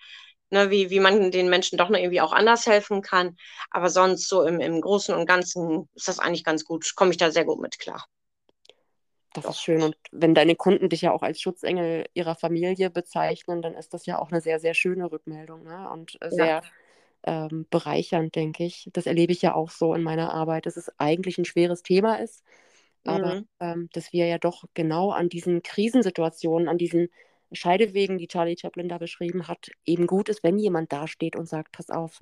ne, 0.51 0.71
wie, 0.71 0.91
wie 0.91 1.01
man 1.01 1.31
den 1.31 1.49
Menschen 1.49 1.79
doch 1.79 1.89
noch 1.89 1.99
irgendwie 1.99 2.21
auch 2.21 2.33
anders 2.33 2.67
helfen 2.67 3.03
kann. 3.03 3.37
Aber 3.71 3.91
sonst 3.91 4.29
so 4.29 4.43
im, 4.43 4.61
im 4.61 4.81
Großen 4.81 5.15
und 5.15 5.27
Ganzen 5.27 5.89
ist 5.95 6.09
das 6.09 6.19
eigentlich 6.19 6.45
ganz 6.45 6.65
gut, 6.65 6.95
komme 6.97 7.11
ich 7.11 7.17
da 7.17 7.31
sehr 7.31 7.45
gut 7.45 7.61
mit 7.61 7.79
klar. 7.79 8.07
Das 9.35 9.45
doch. 9.45 9.51
ist 9.51 9.63
schön. 9.63 9.83
Und 9.83 9.97
wenn 10.11 10.35
deine 10.35 10.57
Kunden 10.57 10.89
dich 10.89 11.03
ja 11.03 11.13
auch 11.13 11.23
als 11.23 11.41
Schutzengel 11.41 12.07
ihrer 12.15 12.35
Familie 12.35 12.91
bezeichnen, 12.91 13.63
dann 13.63 13.75
ist 13.75 13.95
das 13.95 14.07
ja 14.07 14.19
auch 14.19 14.31
eine 14.31 14.41
sehr, 14.41 14.59
sehr 14.59 14.75
schöne 14.75 15.11
Rückmeldung 15.11 15.65
ne? 15.65 15.89
und 15.91 16.19
sehr 16.29 16.63
ja. 17.27 17.47
ähm, 17.47 17.67
bereichernd, 17.71 18.35
denke 18.35 18.65
ich. 18.65 18.89
Das 18.93 19.07
erlebe 19.07 19.33
ich 19.33 19.43
ja 19.43 19.55
auch 19.55 19.71
so 19.71 19.95
in 19.95 20.03
meiner 20.03 20.33
Arbeit, 20.33 20.67
dass 20.67 20.77
es 20.77 20.91
eigentlich 20.99 21.39
ein 21.39 21.45
schweres 21.45 21.83
Thema 21.83 22.17
ist, 22.17 22.43
aber 23.05 23.37
mhm. 23.37 23.49
ähm, 23.61 23.89
dass 23.93 24.13
wir 24.13 24.27
ja 24.27 24.39
doch 24.39 24.65
genau 24.75 25.11
an 25.11 25.29
diesen 25.29 25.63
Krisensituationen, 25.63 26.69
an 26.69 26.79
diesen 26.79 27.11
Scheidewegen, 27.53 28.19
die 28.19 28.29
Charlie 28.29 28.57
Chaplin 28.61 28.89
da 28.89 28.99
beschrieben 28.99 29.49
hat, 29.49 29.71
eben 29.85 30.07
gut 30.07 30.29
ist, 30.29 30.43
wenn 30.43 30.59
jemand 30.59 30.93
dasteht 30.93 31.37
und 31.37 31.49
sagt, 31.49 31.73
pass 31.73 31.91
auf, 31.91 32.21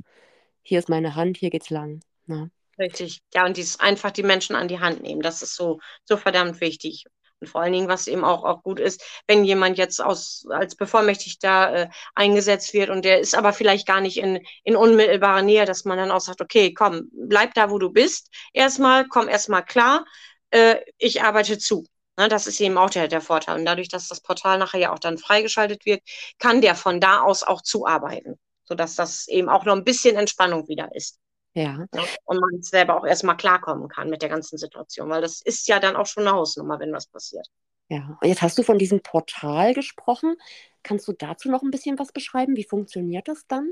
hier 0.62 0.78
ist 0.78 0.88
meine 0.88 1.14
Hand, 1.14 1.36
hier 1.36 1.50
geht's 1.50 1.70
lang. 1.70 2.00
Ne? 2.26 2.50
Richtig. 2.78 3.20
Ja, 3.34 3.46
und 3.46 3.56
dieses 3.56 3.80
einfach 3.80 4.10
die 4.10 4.22
Menschen 4.22 4.56
an 4.56 4.68
die 4.68 4.80
Hand 4.80 5.02
nehmen, 5.02 5.22
das 5.22 5.42
ist 5.42 5.54
so, 5.54 5.80
so 6.04 6.16
verdammt 6.16 6.60
wichtig. 6.60 7.04
Und 7.40 7.48
vor 7.48 7.60
allen 7.60 7.72
Dingen, 7.72 7.88
was 7.88 8.06
eben 8.06 8.24
auch, 8.24 8.44
auch 8.44 8.62
gut 8.62 8.80
ist, 8.80 9.02
wenn 9.26 9.44
jemand 9.44 9.76
jetzt 9.78 10.00
aus, 10.02 10.46
als 10.50 10.74
Bevollmächtigter 10.74 11.74
äh, 11.74 11.88
eingesetzt 12.14 12.72
wird 12.72 12.88
und 12.90 13.04
der 13.04 13.20
ist 13.20 13.34
aber 13.34 13.52
vielleicht 13.52 13.86
gar 13.86 14.00
nicht 14.00 14.16
in, 14.16 14.40
in 14.64 14.76
unmittelbarer 14.76 15.42
Nähe, 15.42 15.66
dass 15.66 15.84
man 15.84 15.98
dann 15.98 16.10
auch 16.10 16.20
sagt, 16.20 16.40
okay, 16.40 16.72
komm, 16.72 17.10
bleib 17.12 17.52
da, 17.54 17.70
wo 17.70 17.78
du 17.78 17.90
bist. 17.90 18.30
Erstmal, 18.54 19.06
komm 19.08 19.28
erstmal 19.28 19.64
klar, 19.64 20.06
äh, 20.50 20.76
ich 20.98 21.22
arbeite 21.22 21.58
zu. 21.58 21.84
Ne, 22.18 22.28
das 22.28 22.46
ist 22.46 22.60
eben 22.60 22.78
auch 22.78 22.90
der, 22.90 23.08
der 23.08 23.20
Vorteil. 23.20 23.58
Und 23.58 23.66
dadurch, 23.66 23.88
dass 23.88 24.08
das 24.08 24.20
Portal 24.20 24.58
nachher 24.58 24.80
ja 24.80 24.92
auch 24.92 24.98
dann 24.98 25.18
freigeschaltet 25.18 25.84
wird, 25.84 26.02
kann 26.38 26.60
der 26.60 26.74
von 26.74 27.00
da 27.00 27.20
aus 27.20 27.42
auch 27.42 27.60
zuarbeiten, 27.60 28.38
sodass 28.64 28.94
das 28.94 29.28
eben 29.28 29.48
auch 29.48 29.64
noch 29.64 29.76
ein 29.76 29.84
bisschen 29.84 30.16
Entspannung 30.16 30.66
wieder 30.68 30.94
ist. 30.94 31.18
Ja. 31.54 31.86
ja. 31.94 32.04
Und 32.24 32.40
man 32.40 32.62
selber 32.62 32.96
auch 32.98 33.06
erstmal 33.06 33.36
klarkommen 33.36 33.88
kann 33.88 34.10
mit 34.10 34.22
der 34.22 34.28
ganzen 34.28 34.58
Situation, 34.58 35.08
weil 35.08 35.22
das 35.22 35.40
ist 35.40 35.68
ja 35.68 35.78
dann 35.78 35.96
auch 35.96 36.06
schon 36.06 36.26
eine 36.26 36.36
Hausnummer, 36.36 36.78
wenn 36.80 36.92
was 36.92 37.06
passiert. 37.06 37.46
Ja, 37.88 38.18
und 38.20 38.28
jetzt 38.28 38.42
hast 38.42 38.58
du 38.58 38.62
von 38.62 38.78
diesem 38.78 39.00
Portal 39.00 39.72
gesprochen. 39.72 40.36
Kannst 40.82 41.06
du 41.08 41.12
dazu 41.12 41.50
noch 41.50 41.62
ein 41.62 41.70
bisschen 41.70 41.98
was 41.98 42.12
beschreiben? 42.12 42.56
Wie 42.56 42.64
funktioniert 42.64 43.28
das 43.28 43.46
dann? 43.46 43.70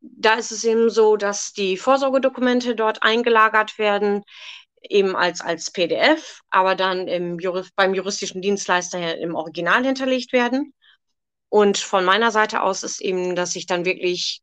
Da 0.00 0.34
ist 0.34 0.52
es 0.52 0.64
eben 0.64 0.90
so, 0.90 1.16
dass 1.16 1.52
die 1.52 1.76
Vorsorgedokumente 1.76 2.74
dort 2.74 3.02
eingelagert 3.02 3.78
werden 3.78 4.24
eben 4.82 5.16
als, 5.16 5.40
als 5.40 5.70
PDF, 5.70 6.40
aber 6.50 6.74
dann 6.74 7.08
im 7.08 7.38
Jurist, 7.38 7.74
beim 7.76 7.94
juristischen 7.94 8.42
Dienstleister 8.42 9.18
im 9.18 9.34
Original 9.34 9.84
hinterlegt 9.84 10.32
werden. 10.32 10.72
Und 11.48 11.78
von 11.78 12.04
meiner 12.04 12.30
Seite 12.30 12.62
aus 12.62 12.82
ist 12.82 13.00
eben, 13.00 13.36
dass 13.36 13.56
ich 13.56 13.66
dann 13.66 13.84
wirklich 13.84 14.42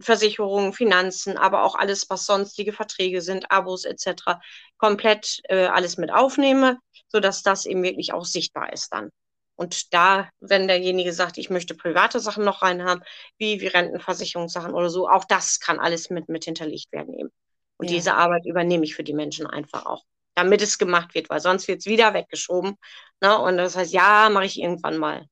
Versicherungen, 0.00 0.72
Finanzen, 0.72 1.36
aber 1.36 1.62
auch 1.62 1.76
alles, 1.76 2.08
was 2.10 2.26
sonstige 2.26 2.72
Verträge 2.72 3.22
sind, 3.22 3.50
Abos 3.50 3.84
etc., 3.84 4.40
komplett 4.76 5.40
äh, 5.48 5.66
alles 5.66 5.96
mit 5.96 6.12
aufnehme, 6.12 6.78
sodass 7.08 7.42
das 7.42 7.64
eben 7.66 7.82
wirklich 7.82 8.12
auch 8.12 8.24
sichtbar 8.24 8.72
ist 8.72 8.92
dann. 8.92 9.10
Und 9.56 9.94
da, 9.94 10.28
wenn 10.40 10.66
derjenige 10.66 11.12
sagt, 11.12 11.38
ich 11.38 11.48
möchte 11.48 11.76
private 11.76 12.18
Sachen 12.18 12.44
noch 12.44 12.62
reinhaben, 12.62 13.04
wie, 13.38 13.60
wie 13.60 13.68
Rentenversicherungssachen 13.68 14.74
oder 14.74 14.90
so, 14.90 15.08
auch 15.08 15.24
das 15.24 15.60
kann 15.60 15.78
alles 15.78 16.10
mit, 16.10 16.28
mit 16.28 16.44
hinterlegt 16.44 16.90
werden 16.92 17.14
eben. 17.14 17.30
Und 17.76 17.90
ja. 17.90 17.96
diese 17.96 18.14
Arbeit 18.14 18.46
übernehme 18.46 18.84
ich 18.84 18.94
für 18.94 19.04
die 19.04 19.14
Menschen 19.14 19.46
einfach 19.46 19.86
auch, 19.86 20.04
damit 20.34 20.62
es 20.62 20.78
gemacht 20.78 21.14
wird, 21.14 21.28
weil 21.30 21.40
sonst 21.40 21.68
wird 21.68 21.80
es 21.80 21.86
wieder 21.86 22.14
weggeschoben. 22.14 22.76
Ne? 23.20 23.38
Und 23.38 23.56
das 23.56 23.76
heißt, 23.76 23.92
ja, 23.92 24.28
mache 24.30 24.46
ich 24.46 24.60
irgendwann 24.60 24.98
mal. 24.98 25.26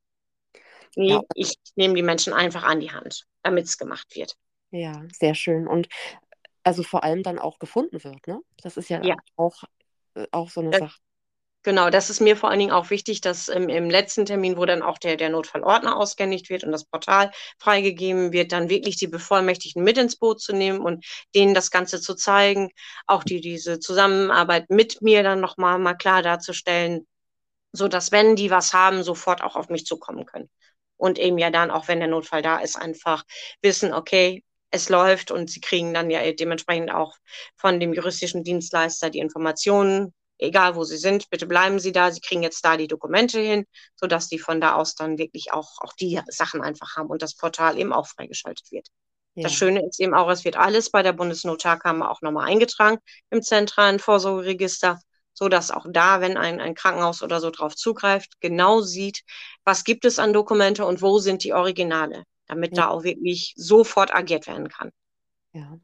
Nee, 0.96 1.12
ja. 1.12 1.22
ich 1.34 1.54
nehme 1.76 1.94
die 1.94 2.02
Menschen 2.02 2.32
einfach 2.32 2.64
an 2.64 2.80
die 2.80 2.90
Hand, 2.90 3.24
damit 3.42 3.64
es 3.64 3.78
gemacht 3.78 4.14
wird. 4.14 4.36
Ja, 4.70 5.02
sehr 5.12 5.34
schön. 5.34 5.66
Und 5.66 5.88
also 6.62 6.82
vor 6.82 7.04
allem 7.04 7.22
dann 7.22 7.38
auch 7.38 7.58
gefunden 7.58 8.02
wird, 8.04 8.26
ne? 8.26 8.40
Das 8.62 8.76
ist 8.76 8.88
ja, 8.88 9.02
ja. 9.02 9.16
Auch, 9.36 9.64
äh, 10.14 10.26
auch 10.30 10.50
so 10.50 10.60
eine 10.60 10.70
das, 10.70 10.80
Sache. 10.80 10.98
Genau, 11.64 11.90
das 11.90 12.10
ist 12.10 12.20
mir 12.20 12.36
vor 12.36 12.50
allen 12.50 12.58
Dingen 12.58 12.72
auch 12.72 12.90
wichtig, 12.90 13.20
dass 13.20 13.48
ähm, 13.48 13.68
im 13.68 13.88
letzten 13.88 14.26
Termin, 14.26 14.56
wo 14.56 14.64
dann 14.64 14.82
auch 14.82 14.98
der, 14.98 15.16
der 15.16 15.28
Notfallordner 15.30 15.96
ausgehändigt 15.96 16.50
wird 16.50 16.64
und 16.64 16.72
das 16.72 16.84
Portal 16.84 17.30
freigegeben 17.58 18.32
wird, 18.32 18.50
dann 18.50 18.68
wirklich 18.68 18.96
die 18.96 19.06
Bevollmächtigten 19.06 19.82
mit 19.84 19.96
ins 19.96 20.16
Boot 20.16 20.40
zu 20.40 20.52
nehmen 20.52 20.80
und 20.80 21.04
denen 21.36 21.54
das 21.54 21.70
Ganze 21.70 22.00
zu 22.00 22.14
zeigen, 22.16 22.70
auch 23.06 23.22
die, 23.22 23.40
diese 23.40 23.78
Zusammenarbeit 23.78 24.70
mit 24.70 25.02
mir 25.02 25.22
dann 25.22 25.40
nochmal 25.40 25.78
mal 25.78 25.94
klar 25.94 26.22
darzustellen, 26.22 27.06
so 27.72 27.88
dass 27.88 28.12
wenn 28.12 28.36
die 28.36 28.50
was 28.50 28.72
haben, 28.74 29.02
sofort 29.02 29.42
auch 29.42 29.56
auf 29.56 29.68
mich 29.68 29.86
zukommen 29.86 30.26
können. 30.26 30.50
Und 30.96 31.18
eben 31.18 31.38
ja 31.38 31.50
dann, 31.50 31.70
auch 31.70 31.88
wenn 31.88 32.00
der 32.00 32.08
Notfall 32.08 32.42
da 32.42 32.58
ist, 32.58 32.76
einfach 32.76 33.24
wissen, 33.62 33.92
okay, 33.94 34.44
es 34.70 34.88
läuft 34.88 35.30
und 35.30 35.50
sie 35.50 35.60
kriegen 35.60 35.94
dann 35.94 36.10
ja 36.10 36.32
dementsprechend 36.32 36.92
auch 36.92 37.16
von 37.56 37.80
dem 37.80 37.92
juristischen 37.94 38.44
Dienstleister 38.44 39.10
die 39.10 39.18
Informationen, 39.18 40.14
egal 40.42 40.76
wo 40.76 40.84
sie 40.84 40.96
sind, 40.96 41.30
bitte 41.30 41.46
bleiben 41.46 41.78
Sie 41.78 41.92
da. 41.92 42.10
Sie 42.10 42.20
kriegen 42.20 42.42
jetzt 42.42 42.64
da 42.64 42.76
die 42.76 42.88
Dokumente 42.88 43.40
hin, 43.40 43.64
sodass 43.96 44.28
die 44.28 44.38
von 44.38 44.60
da 44.60 44.74
aus 44.74 44.94
dann 44.94 45.18
wirklich 45.18 45.52
auch, 45.52 45.78
auch 45.80 45.92
die 45.94 46.20
Sachen 46.28 46.62
einfach 46.62 46.96
haben 46.96 47.08
und 47.08 47.22
das 47.22 47.36
Portal 47.36 47.78
eben 47.78 47.92
auch 47.92 48.06
freigeschaltet 48.06 48.70
wird. 48.70 48.88
Ja. 49.34 49.44
Das 49.44 49.54
Schöne 49.54 49.86
ist 49.86 50.00
eben 50.00 50.14
auch, 50.14 50.28
es 50.30 50.44
wird 50.44 50.56
alles 50.56 50.90
bei 50.90 51.02
der 51.02 51.12
Bundesnotarkammer 51.12 52.10
auch 52.10 52.20
nochmal 52.20 52.48
eingetragen 52.48 52.98
im 53.30 53.42
zentralen 53.42 53.98
Vorsorgeregister, 53.98 55.00
sodass 55.32 55.70
auch 55.70 55.86
da, 55.88 56.20
wenn 56.20 56.36
ein, 56.36 56.60
ein 56.60 56.74
Krankenhaus 56.74 57.22
oder 57.22 57.40
so 57.40 57.50
drauf 57.50 57.74
zugreift, 57.74 58.40
genau 58.40 58.82
sieht, 58.82 59.22
was 59.64 59.84
gibt 59.84 60.04
es 60.04 60.18
an 60.18 60.34
Dokumente 60.34 60.84
und 60.84 61.00
wo 61.00 61.18
sind 61.18 61.44
die 61.44 61.54
Originale, 61.54 62.24
damit 62.46 62.76
ja. 62.76 62.82
da 62.82 62.88
auch 62.88 63.04
wirklich 63.04 63.54
sofort 63.56 64.14
agiert 64.14 64.46
werden 64.46 64.68
kann. 64.68 64.90
Ja. 65.54 65.78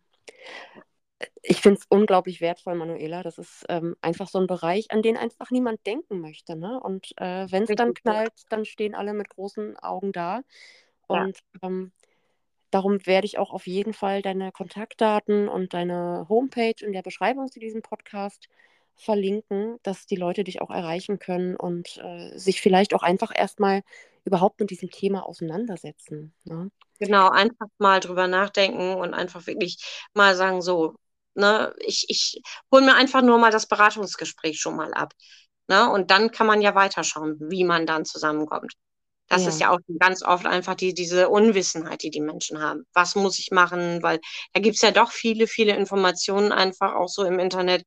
Ich 1.49 1.62
finde 1.62 1.81
es 1.81 1.87
unglaublich 1.88 2.43
wertvoll, 2.43 2.75
Manuela. 2.75 3.23
Das 3.23 3.38
ist 3.38 3.64
ähm, 3.71 3.97
einfach 4.02 4.28
so 4.28 4.38
ein 4.38 4.47
Bereich, 4.47 4.90
an 4.90 5.00
den 5.00 5.17
einfach 5.17 5.50
niemand 5.50 5.87
denken 5.87 6.21
möchte. 6.21 6.57
Ne? 6.57 6.78
Und 6.78 7.12
äh, 7.17 7.50
wenn 7.50 7.62
es 7.62 7.71
dann 7.75 7.95
knallt, 7.95 8.33
dann 8.50 8.67
stehen 8.67 8.95
alle 8.95 9.14
mit 9.14 9.31
großen 9.31 9.78
Augen 9.78 10.12
da. 10.12 10.43
Und 11.07 11.38
ja. 11.62 11.69
ähm, 11.69 11.93
darum 12.71 13.07
werde 13.07 13.25
ich 13.26 13.38
auch 13.38 13.50
auf 13.50 13.67
jeden 13.67 13.95
Fall 13.95 14.21
deine 14.21 14.52
Kontaktdaten 14.52 15.49
und 15.49 15.73
deine 15.73 16.26
Homepage 16.28 16.85
in 16.85 16.93
der 16.93 17.02
Beschreibung 17.02 17.50
zu 17.50 17.61
diesem 17.61 17.81
Podcast 17.81 18.49
verlinken, 18.95 19.78
dass 19.83 20.05
die 20.05 20.17
Leute 20.17 20.45
dich 20.45 20.61
auch 20.61 20.71
erreichen 20.71 21.19
können 21.19 21.57
und 21.57 21.97
äh, 21.97 22.37
sich 22.37 22.61
vielleicht 22.61 22.95
auch 22.95 23.02
einfach 23.02 23.33
erstmal 23.35 23.83
überhaupt 24.25 24.61
mit 24.61 24.71
diesem 24.71 24.90
Thema 24.90 25.25
auseinandersetzen. 25.25 26.35
Ne? 26.45 26.71
Genau, 26.99 27.31
einfach 27.31 27.69
mal 27.78 28.00
drüber 28.00 28.26
nachdenken 28.28 28.97
und 28.97 29.14
einfach 29.14 29.47
wirklich 29.47 30.09
mal 30.12 30.35
sagen, 30.35 30.61
so, 30.61 30.97
ne, 31.38 31.75
ich, 31.78 32.04
ich 32.09 32.42
hole 32.73 32.85
mir 32.85 32.95
einfach 32.95 33.23
nur 33.23 33.38
mal 33.38 33.50
das 33.50 33.66
Beratungsgespräch 33.66 34.61
schon 34.61 34.76
mal 34.76 34.92
ab. 34.92 35.12
Ne? 35.68 35.90
Und 35.90 36.11
dann 36.11 36.30
kann 36.30 36.47
man 36.47 36.61
ja 36.61 36.75
weiterschauen, 36.75 37.37
wie 37.40 37.64
man 37.64 37.87
dann 37.87 38.04
zusammenkommt. 38.04 38.73
Das 39.28 39.42
ja. 39.42 39.49
ist 39.49 39.61
ja 39.61 39.71
auch 39.71 39.78
ganz 39.99 40.23
oft 40.23 40.47
einfach 40.47 40.75
die, 40.75 40.95
diese 40.95 41.28
Unwissenheit, 41.28 42.02
die 42.02 42.11
die 42.11 42.23
Menschen 42.23 42.61
haben. 42.61 42.87
Was 42.95 43.14
muss 43.14 43.38
ich 43.38 43.50
machen? 43.50 44.02
Weil 44.02 44.21
da 44.54 44.61
gibt's 44.61 44.80
ja 44.80 44.90
doch 44.90 45.12
viele, 45.12 45.47
viele 45.47 45.76
Informationen 45.76 46.50
einfach 46.50 46.95
auch 46.95 47.09
so 47.09 47.25
im 47.25 47.38
Internet, 47.38 47.85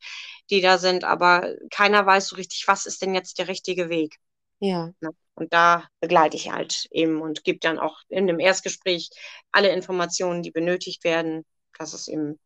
die 0.52 0.62
da 0.62 0.78
sind, 0.78 1.04
aber 1.04 1.56
keiner 1.72 2.06
weiß 2.06 2.28
so 2.28 2.36
richtig, 2.36 2.66
was 2.68 2.86
ist 2.86 3.02
denn 3.02 3.16
jetzt 3.16 3.40
der 3.40 3.48
richtige 3.48 3.90
Weg. 3.90 4.18
Ja. 4.60 4.92
Ne? 5.00 5.10
Und 5.34 5.52
da 5.52 5.88
begleite 6.00 6.38
ich 6.38 6.52
halt 6.52 6.86
eben 6.92 7.20
und 7.22 7.44
gebe 7.44 7.58
dann 7.58 7.80
auch 7.80 7.98
in 8.10 8.28
dem 8.28 8.40
Erstgespräch 8.40 9.10
alle 9.52 9.70
Informationen, 9.70 10.44
die 10.44 10.52
benötigt 10.52 11.04
werden. 11.04 11.44
Das 11.80 11.96
ist 11.96 12.08
eben 12.08 12.40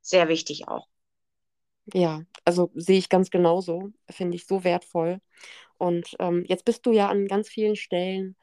sehr 0.00 0.28
wichtig 0.28 0.68
auch. 0.68 0.86
Ja, 1.92 2.22
also 2.44 2.70
sehe 2.74 2.98
ich 2.98 3.08
ganz 3.08 3.30
genauso, 3.30 3.90
finde 4.08 4.36
ich 4.36 4.46
so 4.46 4.64
wertvoll. 4.64 5.20
Und 5.78 6.14
ähm, 6.18 6.44
jetzt 6.46 6.64
bist 6.64 6.84
du 6.86 6.92
ja 6.92 7.08
an 7.08 7.26
ganz 7.26 7.48
vielen 7.48 7.76
Stellen 7.76 8.36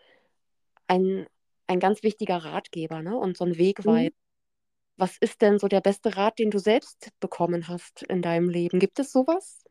ein, 0.87 1.27
ein 1.67 1.79
ganz 1.79 2.03
wichtiger 2.03 2.37
Ratgeber 2.37 3.01
ne? 3.01 3.15
und 3.15 3.37
so 3.37 3.45
ein 3.45 3.57
Wegweit. 3.57 4.13
Mhm. 4.13 4.17
Was 4.97 5.17
ist 5.19 5.41
denn 5.41 5.59
so 5.59 5.67
der 5.67 5.81
beste 5.81 6.17
Rat, 6.17 6.39
den 6.39 6.49
du 6.49 6.57
selbst 6.57 7.11
bekommen 7.19 7.67
hast 7.67 8.01
in 8.03 8.23
deinem 8.23 8.49
Leben? 8.49 8.79
Gibt 8.79 8.97
es 8.97 9.11
sowas? 9.11 9.63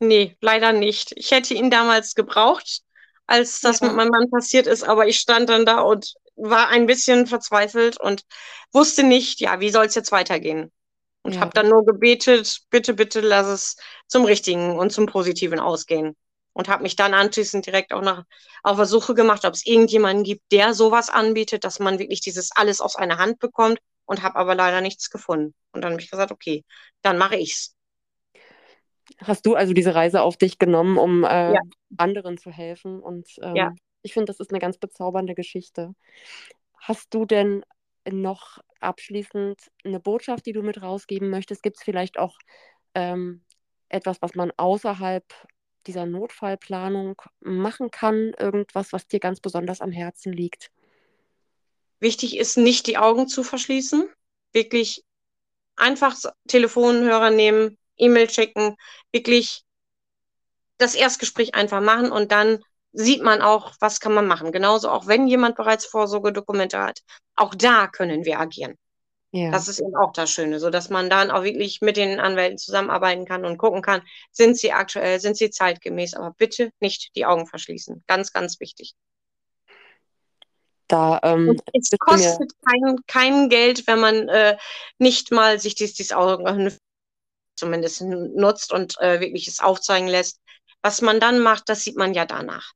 Nee, 0.00 0.36
leider 0.40 0.72
nicht. 0.72 1.12
Ich 1.16 1.30
hätte 1.30 1.54
ihn 1.54 1.70
damals 1.70 2.14
gebraucht, 2.14 2.80
als 3.26 3.60
das 3.60 3.80
ja. 3.80 3.88
mit 3.88 3.96
meinem 3.96 4.10
Mann 4.10 4.30
passiert 4.30 4.66
ist, 4.66 4.82
aber 4.82 5.06
ich 5.06 5.18
stand 5.18 5.50
dann 5.50 5.66
da 5.66 5.80
und 5.80 6.14
war 6.36 6.68
ein 6.68 6.86
bisschen 6.86 7.26
verzweifelt 7.26 8.00
und 8.00 8.24
wusste 8.72 9.04
nicht, 9.04 9.40
ja, 9.40 9.60
wie 9.60 9.70
soll 9.70 9.86
es 9.86 9.94
jetzt 9.94 10.12
weitergehen? 10.12 10.72
Und 11.24 11.34
ja. 11.34 11.40
habe 11.40 11.52
dann 11.54 11.68
nur 11.68 11.84
gebetet, 11.84 12.60
bitte, 12.70 12.94
bitte 12.94 13.20
lass 13.20 13.46
es 13.46 13.76
zum 14.06 14.24
Richtigen 14.24 14.78
und 14.78 14.90
zum 14.90 15.06
Positiven 15.06 15.58
ausgehen 15.58 16.14
und 16.54 16.68
habe 16.68 16.82
mich 16.82 16.96
dann 16.96 17.12
anschließend 17.12 17.66
direkt 17.66 17.92
auch 17.92 18.00
nach, 18.00 18.24
auf 18.62 18.76
der 18.76 18.86
Suche 18.86 19.14
gemacht, 19.14 19.44
ob 19.44 19.54
es 19.54 19.66
irgendjemanden 19.66 20.24
gibt, 20.24 20.50
der 20.52 20.72
sowas 20.72 21.10
anbietet, 21.10 21.64
dass 21.64 21.80
man 21.80 21.98
wirklich 21.98 22.20
dieses 22.20 22.50
alles 22.54 22.80
aus 22.80 22.96
einer 22.96 23.18
Hand 23.18 23.40
bekommt 23.40 23.78
und 24.06 24.22
habe 24.22 24.36
aber 24.36 24.54
leider 24.54 24.80
nichts 24.80 25.10
gefunden. 25.10 25.54
Und 25.72 25.82
dann 25.82 25.92
habe 25.92 26.00
ich 26.00 26.10
gesagt, 26.10 26.30
okay, 26.30 26.64
dann 27.02 27.18
mache 27.18 27.36
ich's. 27.36 27.74
Hast 29.18 29.44
du 29.44 29.54
also 29.54 29.74
diese 29.74 29.94
Reise 29.94 30.22
auf 30.22 30.36
dich 30.36 30.58
genommen, 30.58 30.96
um 30.96 31.24
äh, 31.24 31.54
ja. 31.54 31.60
anderen 31.96 32.38
zu 32.38 32.50
helfen? 32.50 33.00
Und 33.00 33.28
ähm, 33.42 33.56
ja. 33.56 33.74
ich 34.02 34.14
finde, 34.14 34.26
das 34.26 34.40
ist 34.40 34.50
eine 34.50 34.60
ganz 34.60 34.78
bezaubernde 34.78 35.34
Geschichte. 35.34 35.94
Hast 36.78 37.12
du 37.12 37.26
denn 37.26 37.64
noch 38.10 38.58
abschließend 38.80 39.60
eine 39.84 40.00
Botschaft, 40.00 40.46
die 40.46 40.52
du 40.52 40.62
mit 40.62 40.82
rausgeben 40.82 41.30
möchtest? 41.30 41.62
Gibt 41.62 41.78
es 41.78 41.82
vielleicht 41.82 42.18
auch 42.18 42.38
ähm, 42.94 43.42
etwas, 43.88 44.20
was 44.20 44.34
man 44.34 44.52
außerhalb 44.56 45.24
dieser 45.86 46.06
Notfallplanung 46.06 47.20
machen 47.40 47.90
kann? 47.90 48.32
Irgendwas, 48.38 48.92
was 48.92 49.06
dir 49.06 49.20
ganz 49.20 49.40
besonders 49.40 49.80
am 49.80 49.92
Herzen 49.92 50.32
liegt? 50.32 50.70
Wichtig 52.00 52.36
ist, 52.36 52.56
nicht 52.56 52.86
die 52.86 52.98
Augen 52.98 53.28
zu 53.28 53.42
verschließen. 53.42 54.08
Wirklich 54.52 55.04
einfach 55.76 56.16
Telefonhörer 56.48 57.30
nehmen, 57.30 57.78
E-Mail 57.96 58.28
checken, 58.28 58.76
wirklich 59.12 59.64
das 60.78 60.94
Erstgespräch 60.94 61.54
einfach 61.54 61.80
machen 61.80 62.10
und 62.10 62.32
dann 62.32 62.62
sieht 62.94 63.22
man 63.22 63.42
auch, 63.42 63.72
was 63.80 64.00
kann 64.00 64.14
man 64.14 64.26
machen. 64.26 64.52
Genauso 64.52 64.88
auch 64.88 65.06
wenn 65.06 65.26
jemand 65.26 65.56
bereits 65.56 65.84
Vorsorgedokumente 65.84 66.78
hat. 66.78 67.00
Auch 67.36 67.54
da 67.54 67.88
können 67.88 68.24
wir 68.24 68.40
agieren. 68.40 68.78
Ja. 69.32 69.50
Das 69.50 69.66
ist 69.66 69.80
eben 69.80 69.96
auch 69.96 70.12
das 70.12 70.30
Schöne, 70.30 70.60
so 70.60 70.70
dass 70.70 70.90
man 70.90 71.10
dann 71.10 71.32
auch 71.32 71.42
wirklich 71.42 71.80
mit 71.80 71.96
den 71.96 72.20
Anwälten 72.20 72.56
zusammenarbeiten 72.56 73.24
kann 73.24 73.44
und 73.44 73.58
gucken 73.58 73.82
kann, 73.82 74.02
sind 74.30 74.56
sie 74.56 74.72
aktuell, 74.72 75.18
sind 75.18 75.36
sie 75.36 75.50
zeitgemäß, 75.50 76.14
aber 76.14 76.30
bitte 76.38 76.70
nicht 76.78 77.16
die 77.16 77.26
Augen 77.26 77.48
verschließen. 77.48 78.04
Ganz, 78.06 78.32
ganz 78.32 78.60
wichtig. 78.60 78.94
Da, 80.86 81.18
ähm, 81.24 81.60
es 81.72 81.90
kostet 81.98 82.52
kein, 82.64 82.96
kein 83.08 83.48
Geld, 83.48 83.88
wenn 83.88 83.98
man 83.98 84.28
äh, 84.28 84.56
nicht 84.98 85.32
mal 85.32 85.58
sich 85.58 85.74
dies, 85.74 85.94
dies 85.94 86.12
Augen 86.12 86.78
zumindest 87.56 88.02
nutzt 88.02 88.72
und 88.72 89.00
äh, 89.00 89.18
wirklich 89.18 89.48
es 89.48 89.58
aufzeigen 89.58 90.06
lässt. 90.06 90.38
Was 90.80 91.00
man 91.00 91.18
dann 91.18 91.40
macht, 91.40 91.68
das 91.68 91.82
sieht 91.82 91.96
man 91.96 92.14
ja 92.14 92.24
danach. 92.24 92.72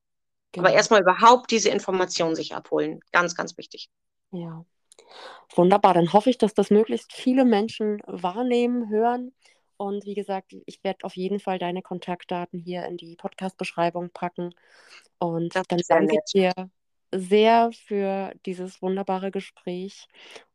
Genau. 0.51 0.67
Aber 0.67 0.75
erstmal 0.75 1.01
überhaupt 1.01 1.51
diese 1.51 1.69
Information 1.69 2.35
sich 2.35 2.55
abholen. 2.55 3.01
Ganz, 3.11 3.35
ganz 3.35 3.57
wichtig. 3.57 3.89
Ja. 4.31 4.65
Wunderbar, 5.55 5.93
dann 5.93 6.13
hoffe 6.13 6.29
ich, 6.29 6.37
dass 6.37 6.53
das 6.53 6.69
möglichst 6.69 7.13
viele 7.13 7.45
Menschen 7.45 8.01
wahrnehmen, 8.05 8.89
hören. 8.89 9.33
Und 9.77 10.05
wie 10.05 10.13
gesagt, 10.13 10.55
ich 10.65 10.83
werde 10.83 11.05
auf 11.05 11.15
jeden 11.15 11.39
Fall 11.39 11.57
deine 11.57 11.81
Kontaktdaten 11.81 12.59
hier 12.59 12.85
in 12.85 12.97
die 12.97 13.15
Podcast-Beschreibung 13.15 14.09
packen. 14.09 14.53
Und 15.19 15.55
das 15.55 15.67
dann 15.67 15.79
danke 15.87 16.15
ich 16.15 16.31
dir 16.31 16.53
sehr 17.11 17.71
für 17.71 18.33
dieses 18.45 18.81
wunderbare 18.81 19.31
Gespräch 19.31 20.07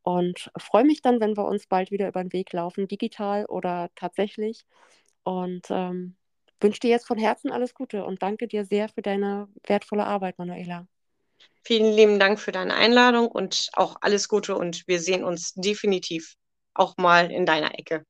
und 0.03 0.51
freue 0.57 0.85
mich 0.85 1.03
dann, 1.03 1.21
wenn 1.21 1.37
wir 1.37 1.47
uns 1.47 1.67
bald 1.67 1.91
wieder 1.91 2.07
über 2.07 2.23
den 2.23 2.33
Weg 2.33 2.53
laufen, 2.53 2.87
digital 2.87 3.47
oder 3.47 3.91
tatsächlich. 3.97 4.65
Und 5.25 5.67
ähm, 5.71 6.17
wünsche 6.65 6.81
dir 6.81 6.91
jetzt 6.91 7.07
von 7.07 7.19
Herzen 7.19 7.53
alles 7.53 7.75
Gute 7.75 8.05
und 8.05 8.23
danke 8.23 8.49
dir 8.49 8.65
sehr 8.65 8.89
für 8.89 9.03
deine 9.03 9.49
wertvolle 9.67 10.05
Arbeit, 10.05 10.39
Manuela. 10.39 10.87
Vielen 11.63 11.93
lieben 11.93 12.19
Dank 12.19 12.41
für 12.41 12.53
deine 12.53 12.75
Einladung 12.75 13.29
und 13.29 13.69
auch 13.75 13.97
alles 14.01 14.29
Gute 14.29 14.57
und 14.57 14.83
wir 14.89 14.99
sehen 15.01 15.25
uns 15.25 15.53
definitiv 15.55 16.35
auch 16.75 16.97
mal 16.97 17.31
in 17.31 17.47
deiner 17.47 17.79
Ecke. 17.79 18.05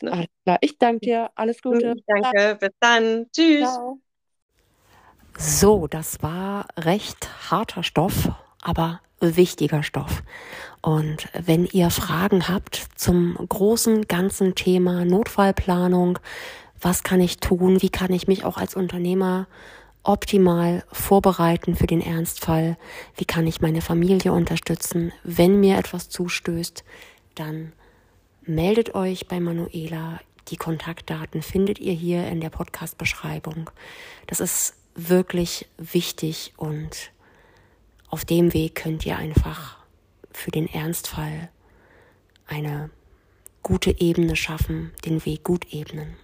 Ne? 0.00 0.12
Alles 0.12 0.26
klar, 0.44 0.58
ich 0.60 0.78
danke 0.78 1.00
dir. 1.00 1.30
Alles 1.34 1.62
Gute. 1.62 1.94
Danke, 2.06 2.56
bis 2.60 2.70
dann. 2.80 3.26
Tschüss. 3.32 3.72
Ciao. 3.72 4.00
So, 5.36 5.86
das 5.88 6.22
war 6.22 6.66
recht 6.76 7.50
harter 7.50 7.82
Stoff, 7.82 8.30
aber 8.62 9.00
wichtiger 9.20 9.82
Stoff. 9.82 10.22
Und 10.80 11.28
wenn 11.32 11.66
ihr 11.66 11.90
Fragen 11.90 12.48
habt 12.48 12.86
zum 12.94 13.34
großen 13.36 14.06
ganzen 14.06 14.54
Thema 14.54 15.04
Notfallplanung, 15.04 16.18
was 16.84 17.02
kann 17.02 17.20
ich 17.20 17.38
tun, 17.38 17.80
wie 17.80 17.88
kann 17.88 18.12
ich 18.12 18.28
mich 18.28 18.44
auch 18.44 18.58
als 18.58 18.74
Unternehmer 18.74 19.46
optimal 20.02 20.84
vorbereiten 20.92 21.76
für 21.76 21.86
den 21.86 22.02
Ernstfall? 22.02 22.76
Wie 23.16 23.24
kann 23.24 23.46
ich 23.46 23.62
meine 23.62 23.80
Familie 23.80 24.34
unterstützen? 24.34 25.10
Wenn 25.22 25.60
mir 25.60 25.78
etwas 25.78 26.10
zustößt, 26.10 26.84
dann 27.36 27.72
meldet 28.42 28.94
euch 28.94 29.28
bei 29.28 29.40
Manuela. 29.40 30.20
Die 30.48 30.58
Kontaktdaten 30.58 31.40
findet 31.40 31.78
ihr 31.78 31.94
hier 31.94 32.28
in 32.28 32.42
der 32.42 32.50
Podcast-Beschreibung. 32.50 33.70
Das 34.26 34.40
ist 34.40 34.74
wirklich 34.94 35.66
wichtig 35.78 36.52
und 36.58 37.12
auf 38.10 38.26
dem 38.26 38.52
Weg 38.52 38.74
könnt 38.74 39.06
ihr 39.06 39.16
einfach 39.16 39.78
für 40.32 40.50
den 40.50 40.68
Ernstfall 40.68 41.48
eine 42.46 42.90
gute 43.62 43.98
Ebene 43.98 44.36
schaffen, 44.36 44.92
den 45.06 45.24
Weg 45.24 45.44
gut 45.44 45.72
ebnen. 45.72 46.18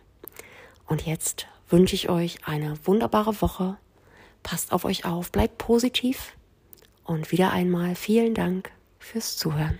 Und 0.90 1.07
jetzt 1.07 1.46
wünsche 1.68 1.94
ich 1.94 2.09
euch 2.09 2.38
eine 2.48 2.76
wunderbare 2.85 3.40
Woche. 3.40 3.76
Passt 4.42 4.72
auf 4.72 4.85
euch 4.85 5.05
auf, 5.05 5.31
bleibt 5.31 5.57
positiv 5.57 6.33
und 7.05 7.31
wieder 7.31 7.53
einmal 7.53 7.94
vielen 7.94 8.35
Dank 8.35 8.72
fürs 8.98 9.37
Zuhören. 9.37 9.79